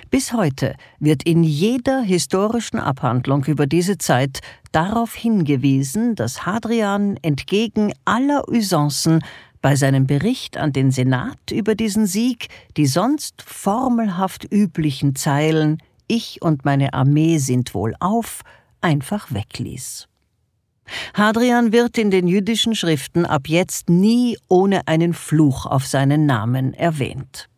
Bis 0.09 0.33
heute 0.33 0.77
wird 1.01 1.25
in 1.25 1.43
jeder 1.43 2.01
historischen 2.01 2.79
Abhandlung 2.79 3.45
über 3.45 3.67
diese 3.67 3.99
Zeit 3.99 4.41
darauf 4.73 5.15
hingewiesen, 5.15 6.15
dass 6.15 6.47
Hadrian 6.47 7.19
entgegen 7.21 7.93
aller 8.07 8.49
Usancen 8.49 9.23
bei 9.61 9.77
seinem 9.77 10.07
Bericht 10.07 10.57
an 10.57 10.73
den 10.73 10.91
Senat 10.91 11.51
über 11.53 11.75
diesen 11.75 12.07
Sieg 12.07 12.49
die 12.79 12.87
sonst 12.87 13.43
formelhaft 13.43 14.51
üblichen 14.51 15.17
Zeilen 15.17 15.83
Ich 16.07 16.41
und 16.41 16.65
meine 16.65 16.95
Armee 16.95 17.37
sind 17.37 17.75
wohl 17.75 17.95
auf 18.01 18.41
einfach 18.81 19.35
wegließ. 19.35 20.09
Hadrian 21.15 21.73
wird 21.73 21.99
in 21.99 22.11
den 22.11 22.27
jüdischen 22.27 22.75
Schriften 22.75 23.25
ab 23.25 23.49
jetzt 23.49 23.89
nie 23.89 24.37
ohne 24.49 24.87
einen 24.87 25.15
Fluch 25.15 25.67
auf 25.67 25.87
seinen 25.87 26.27
Namen 26.27 26.75
erwähnt. 26.75 27.49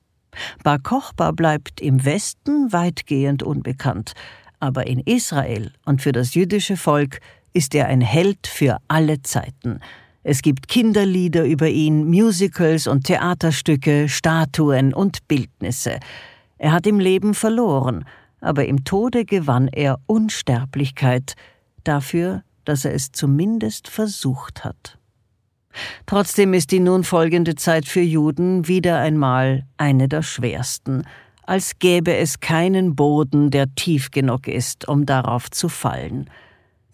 Bar 0.62 0.78
Kochba 0.78 1.32
bleibt 1.32 1.80
im 1.80 2.04
Westen 2.04 2.72
weitgehend 2.72 3.42
unbekannt, 3.42 4.12
aber 4.60 4.86
in 4.86 5.00
Israel 5.00 5.72
und 5.84 6.02
für 6.02 6.12
das 6.12 6.34
jüdische 6.34 6.76
Volk 6.76 7.20
ist 7.52 7.74
er 7.74 7.86
ein 7.86 8.00
Held 8.00 8.46
für 8.46 8.78
alle 8.88 9.22
Zeiten. 9.22 9.80
Es 10.22 10.42
gibt 10.42 10.68
Kinderlieder 10.68 11.44
über 11.44 11.68
ihn, 11.68 12.04
Musicals 12.10 12.86
und 12.86 13.04
Theaterstücke, 13.04 14.08
Statuen 14.08 14.92
und 14.92 15.26
Bildnisse. 15.28 16.00
Er 16.58 16.72
hat 16.72 16.86
im 16.86 16.98
Leben 16.98 17.32
verloren, 17.32 18.04
aber 18.40 18.66
im 18.66 18.84
Tode 18.84 19.24
gewann 19.24 19.68
er 19.68 20.00
Unsterblichkeit 20.06 21.34
dafür, 21.84 22.42
dass 22.66 22.84
er 22.84 22.92
es 22.92 23.12
zumindest 23.12 23.88
versucht 23.88 24.64
hat. 24.64 24.98
Trotzdem 26.06 26.54
ist 26.54 26.70
die 26.70 26.80
nun 26.80 27.04
folgende 27.04 27.54
Zeit 27.54 27.86
für 27.86 28.00
Juden 28.00 28.68
wieder 28.68 28.98
einmal 28.98 29.64
eine 29.76 30.08
der 30.08 30.22
schwersten, 30.22 31.04
als 31.42 31.78
gäbe 31.78 32.14
es 32.14 32.40
keinen 32.40 32.96
Boden, 32.96 33.50
der 33.50 33.74
tief 33.74 34.10
genug 34.10 34.48
ist, 34.48 34.88
um 34.88 35.06
darauf 35.06 35.50
zu 35.50 35.68
fallen. 35.68 36.28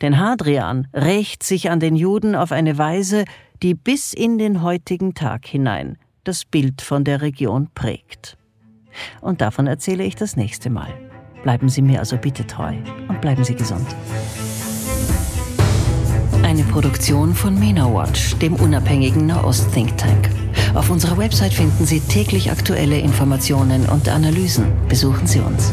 Denn 0.02 0.18
Hadrian 0.18 0.88
rächt 0.92 1.42
sich 1.42 1.70
an 1.70 1.80
den 1.80 1.96
Juden 1.96 2.34
auf 2.34 2.52
eine 2.52 2.76
Weise, 2.76 3.24
die 3.62 3.74
bis 3.74 4.12
in 4.12 4.38
den 4.38 4.62
heutigen 4.62 5.14
Tag 5.14 5.46
hinein 5.46 5.96
das 6.24 6.44
Bild 6.44 6.82
von 6.82 7.04
der 7.04 7.22
Region 7.22 7.68
prägt. 7.74 8.36
Und 9.20 9.40
davon 9.40 9.66
erzähle 9.66 10.04
ich 10.04 10.16
das 10.16 10.36
nächste 10.36 10.70
Mal. 10.70 10.92
Bleiben 11.42 11.68
Sie 11.68 11.82
mir 11.82 12.00
also 12.00 12.18
bitte 12.18 12.46
treu 12.46 12.74
und 13.08 13.20
bleiben 13.20 13.42
Sie 13.42 13.54
gesund. 13.54 13.86
Eine 16.52 16.64
Produktion 16.64 17.34
von 17.34 17.58
MENA 17.58 17.86
Watch, 17.94 18.36
dem 18.36 18.56
unabhängigen 18.56 19.24
Nahost-Think 19.24 19.96
Tank. 19.96 20.28
Auf 20.74 20.90
unserer 20.90 21.16
Website 21.16 21.54
finden 21.54 21.86
Sie 21.86 22.00
täglich 22.00 22.50
aktuelle 22.50 22.98
Informationen 22.98 23.88
und 23.88 24.10
Analysen. 24.10 24.66
Besuchen 24.86 25.26
Sie 25.26 25.40
uns. 25.40 25.72